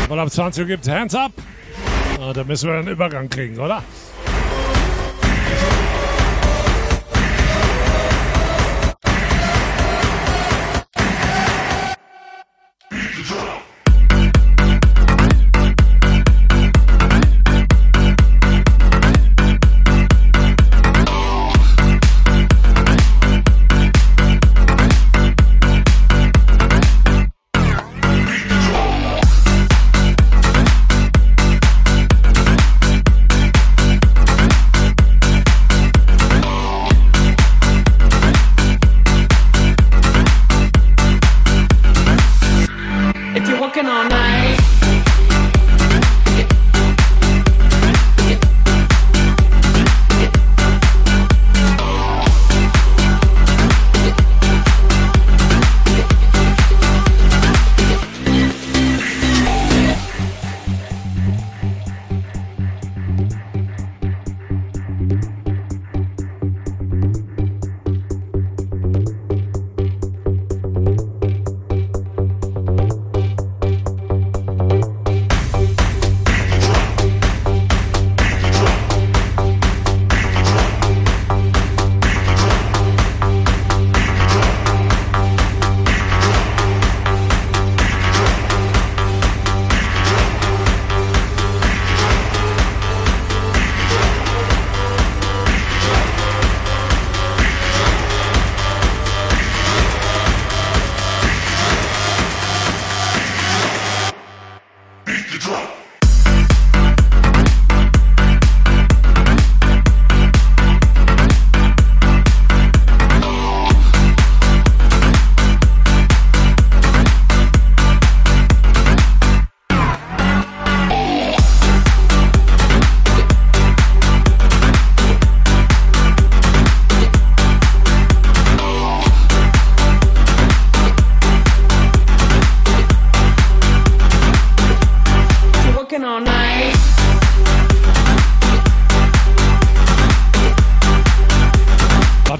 [0.09, 1.31] Weil ab 20 Uhr gibt Hands up.
[2.19, 3.81] Ah, da müssen wir einen Übergang kriegen, oder?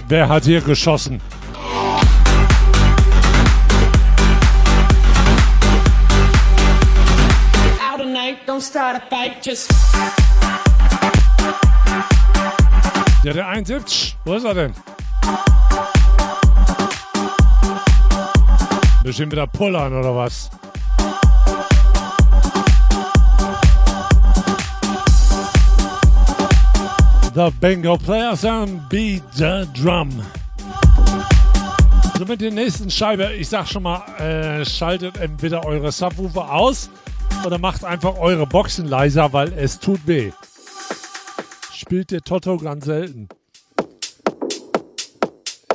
[0.07, 1.21] Wer hat hier geschossen?
[7.81, 9.71] Out tonight, don't start a fight, just
[13.23, 14.73] Der, der eintippt, wo ist er denn?
[19.03, 20.46] Bestimmt wieder pullern oder was?
[27.59, 30.11] Bingo Players and beat the drum.
[32.15, 36.91] So mit der nächsten Scheibe, ich sag schon mal, äh, schaltet entweder eure Subwoofer aus
[37.45, 40.31] oder macht einfach eure Boxen leiser, weil es tut weh.
[41.73, 43.27] Spielt der Toto ganz selten.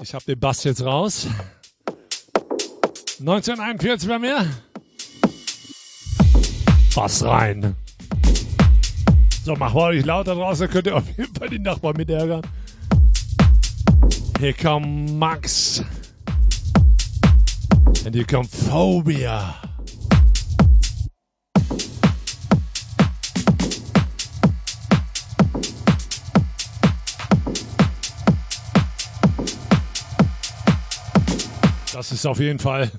[0.03, 1.27] Ich hab den Bass jetzt raus.
[3.19, 4.47] 1941 bei mir.
[6.95, 7.75] Bass rein.
[9.44, 12.43] So, mach mal euch lauter draußen, könnt ihr auf jeden Fall die Nachbarn mit ärgern.
[14.39, 15.82] Hier kommt Max.
[18.05, 19.56] Und hier kommt Phobia.
[31.93, 32.90] Das ist auf jeden Fall.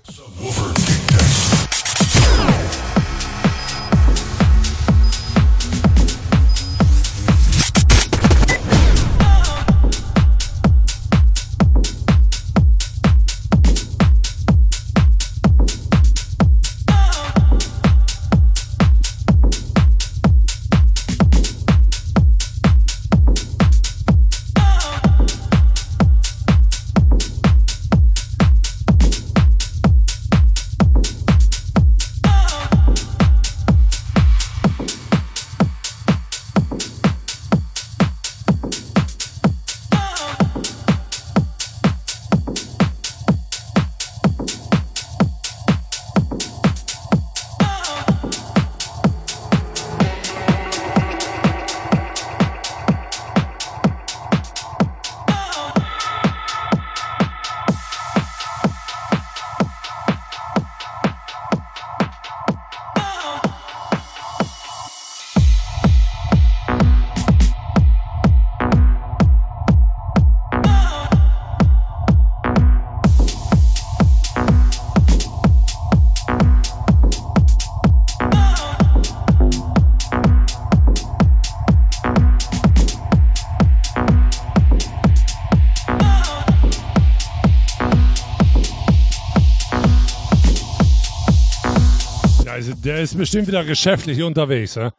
[93.14, 94.92] Der ist bestimmt wieder geschäftlich unterwegs, ja?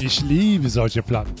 [0.00, 1.34] Ich liebe solche Platten.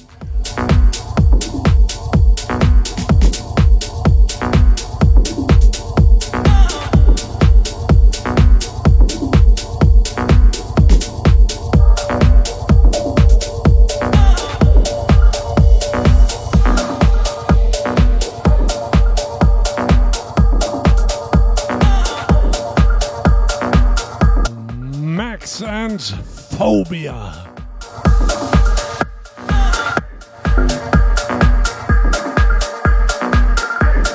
[26.84, 27.32] Phobia.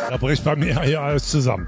[0.10, 1.68] Da bricht bei mir hier alles zusammen.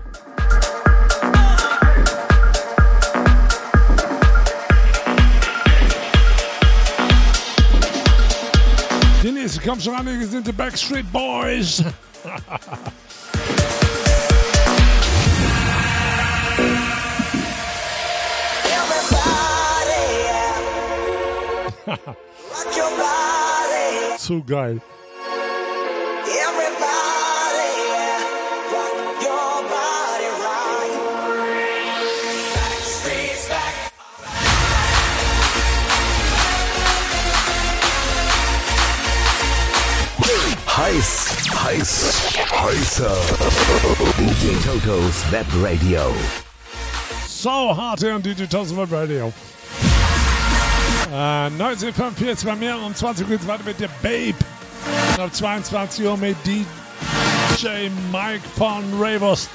[9.23, 11.83] Die nächste kommt schon an, hier sind die Backstreet Boys.
[21.91, 24.80] Rock your body, Zu geil.
[26.26, 27.73] everybody,
[28.72, 30.95] rock your body right.
[32.55, 33.76] Backstreet's back.
[40.65, 41.35] Heiß,
[41.65, 42.13] heiß,
[42.51, 43.15] heißer.
[44.18, 46.13] DJ Totos Web Radio.
[47.27, 48.43] So hart hier am DJ
[48.76, 49.31] Web Radio.
[51.11, 54.38] Äh, 1945 bei mir um 20 Uhr weiter mit der Babe.
[55.13, 59.49] Und ab 22 Uhr mit DJ Mike von Ravos.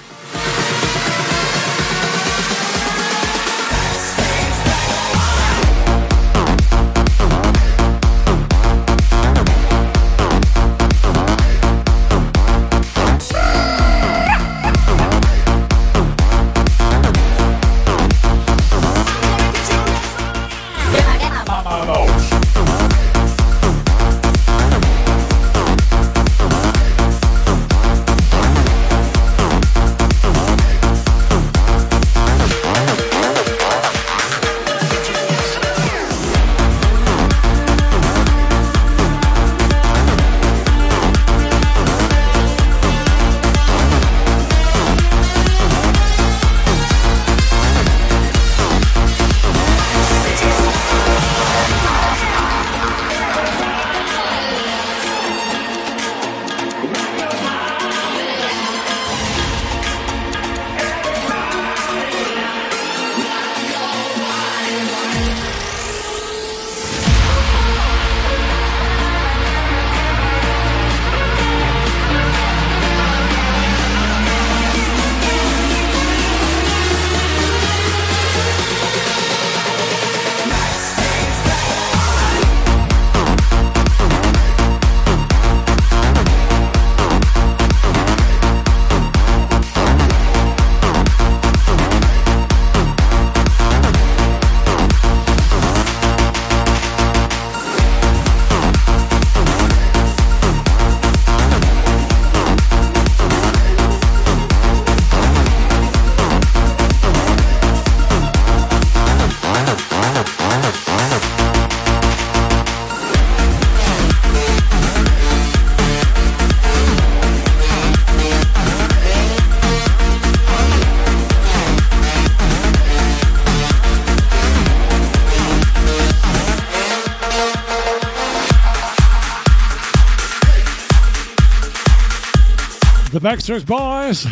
[133.26, 134.24] Backstreet Boys.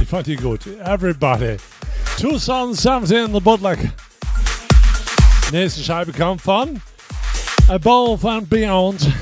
[0.00, 0.66] Ich fand die gut.
[0.84, 1.56] Everybody.
[2.16, 3.78] 2017 The Bootleg.
[5.52, 6.82] Nächste Scheibe kommt von
[7.68, 9.12] Above and Beyond.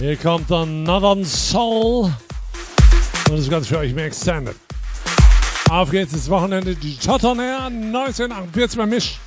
[0.00, 2.12] Hier kommt dann Northern Soul.
[3.30, 4.56] Und das Ganze für euch im Extended.
[5.70, 6.74] Auf geht's ins Wochenende.
[6.74, 9.20] Die Totten Air 1948 bei Misch.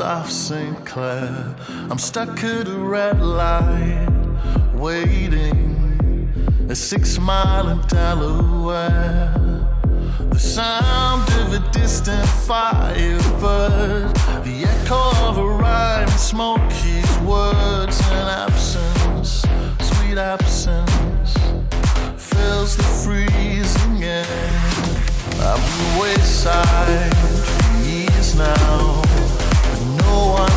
[0.00, 0.86] Off St.
[0.86, 1.54] Clair.
[1.90, 4.08] I'm stuck at a red light,
[4.74, 6.30] waiting
[6.68, 9.34] a six mile in Delaware.
[10.30, 14.14] The sound of a distant firebird,
[14.44, 19.44] the echo of a rhyme, smoke his words, and absence,
[19.80, 21.34] sweet absence,
[22.16, 24.26] fills the freezing air.
[25.40, 28.97] I've been wayside for years now,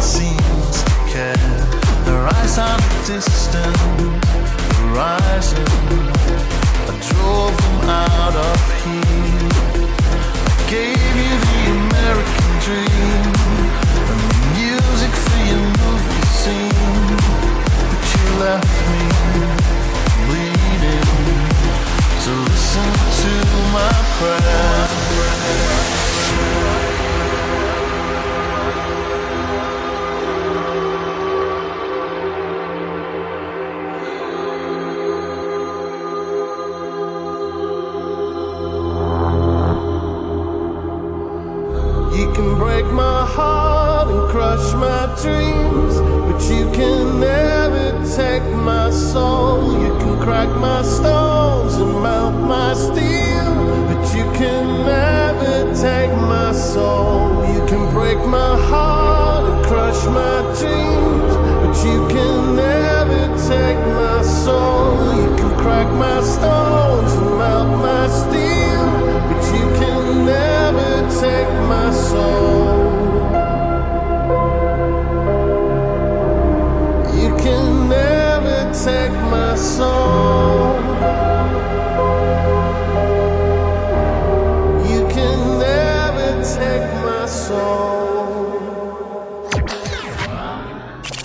[0.02, 1.36] seems to care.
[2.06, 3.78] Their eyes on a distant
[4.78, 5.66] horizon.
[6.90, 9.50] I drove them out of here.
[10.50, 13.26] I gave you the American dream
[14.10, 17.18] and the music for your movie scene,
[17.90, 19.04] but you left me
[20.26, 21.10] bleeding.
[22.24, 22.90] So listen
[23.22, 23.34] to
[23.72, 25.01] my prayer.
[45.22, 49.80] Dreams, but you can never take my soul.
[49.82, 53.56] You can crack my stones and melt my steel,
[53.88, 57.46] but you can never take my soul.
[57.54, 64.22] You can break my heart and crush my dreams, but you can never take my
[64.24, 65.16] soul.
[65.22, 68.21] You can crack my stones and melt my steel,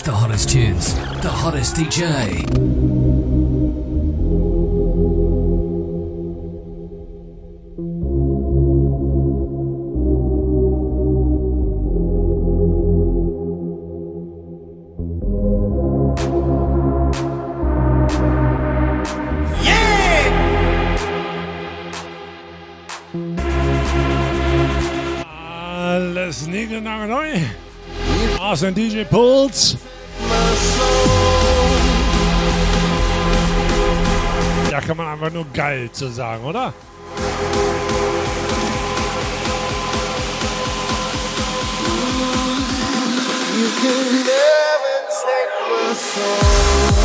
[0.05, 2.96] The hottest tunes, the hottest DJ.
[28.57, 29.77] Aus dem DJ Puls.
[34.71, 36.73] Da kann man einfach nur geil zu sagen, oder?
[43.59, 46.96] You can never take my soul.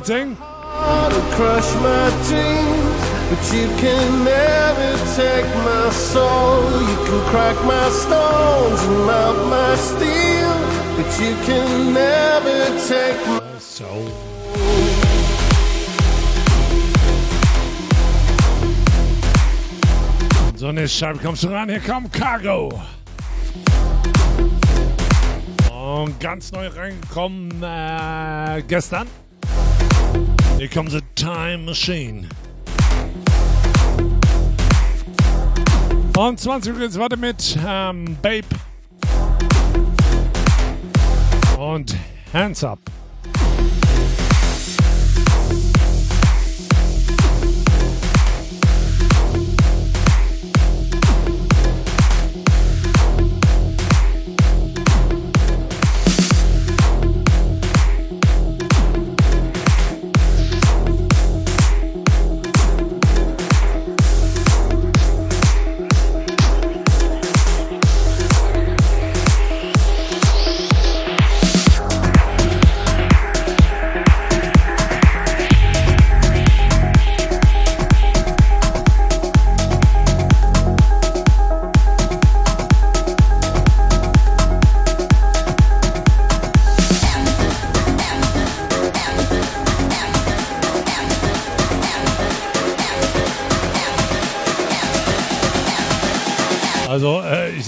[0.00, 0.36] Can Schön alle mitsingen.
[0.76, 6.62] heart and crush my dreams, but you can never take my soul.
[6.90, 10.52] You can crack my stones and melt my steel,
[10.96, 14.10] but you can never take my soul.
[20.56, 22.80] So eine Scheibe kommst du ran, hier kommt Cargo.
[25.70, 29.06] Und ganz neu reingekommen äh, gestern.
[30.58, 32.26] Hier kommt The Time Machine.
[36.16, 38.46] Und 20 Uhr geht's weiter mit ähm, Babe.
[41.58, 41.94] Und
[42.32, 42.78] Hands Up.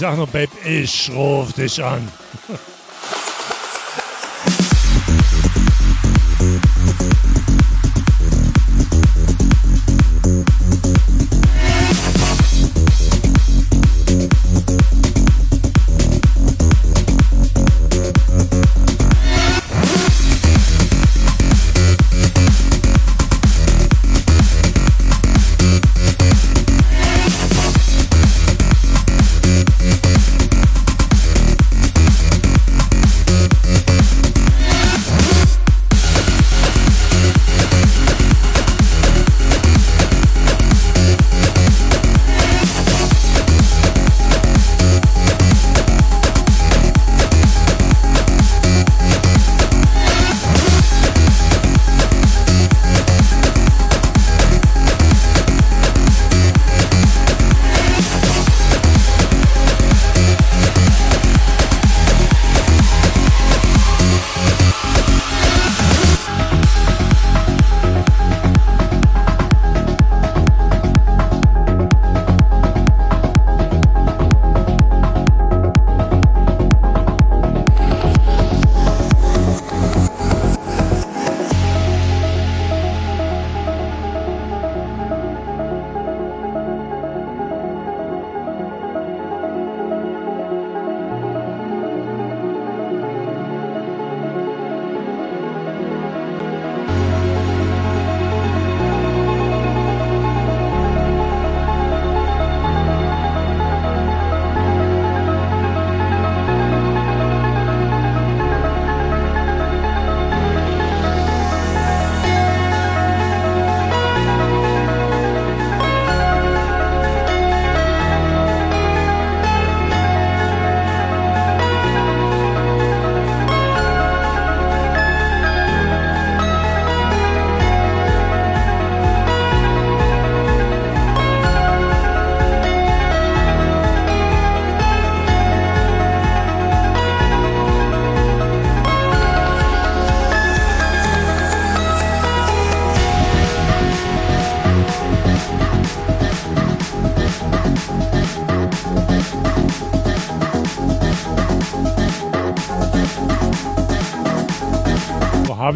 [0.09, 2.07] Sag nur, Babe, ich ruf dich an.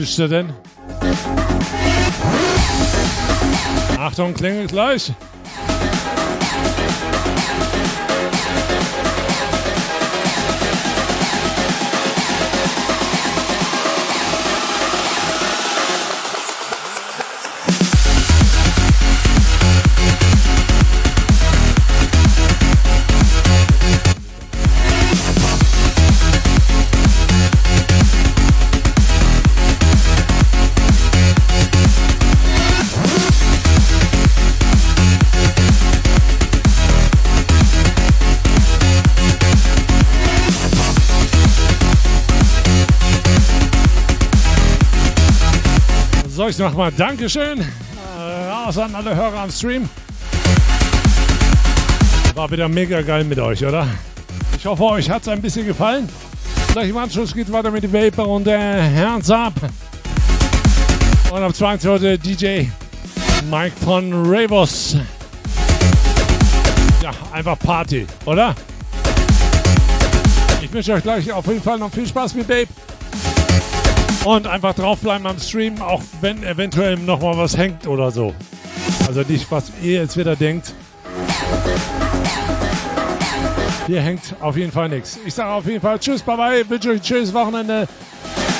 [0.03, 0.51] Ich sie denn?
[3.97, 5.13] Achtung, klingelt gleich.
[46.43, 47.61] So, ich mach mal Dankeschön.
[47.61, 49.87] Äh, raus an alle Hörer am Stream.
[52.35, 53.87] War wieder mega geil mit euch, oder?
[54.57, 56.09] Ich hoffe, euch hat es ein bisschen gefallen.
[56.73, 59.53] Gleich im Anschluss geht weiter mit dem Vapor und der Hands Up.
[61.31, 61.89] Und am 20.
[61.89, 62.65] heute DJ
[63.49, 64.97] Mike von Ravos.
[67.01, 68.53] Ja, einfach Party, oder?
[70.61, 72.67] Ich wünsche euch gleich auf jeden Fall noch viel Spaß mit Babe.
[74.25, 78.33] Und einfach draufbleiben am Stream, auch wenn eventuell noch mal was hängt oder so.
[79.07, 80.73] Also nicht, was ihr jetzt wieder denkt.
[83.85, 85.19] Hier hängt auf jeden Fall nichts.
[85.25, 87.87] Ich sage auf jeden Fall Tschüss, bye bye, wünsche euch ein schönes Wochenende.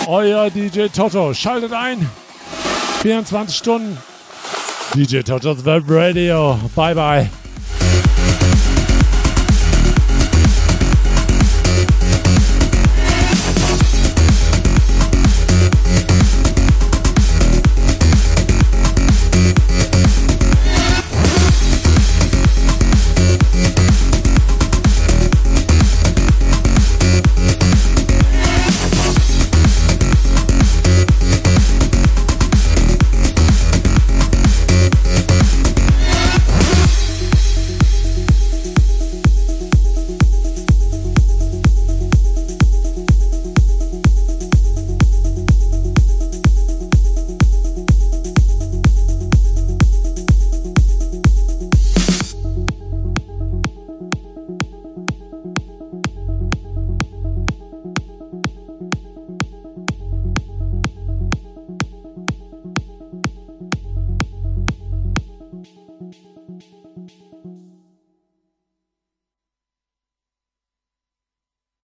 [0.05, 1.33] Euer DJ Toto.
[1.33, 2.09] Schaltet ein.
[3.01, 3.97] 24 Stunden.
[4.93, 6.59] DJ Toto's Web Radio.
[6.75, 7.42] Bye bye.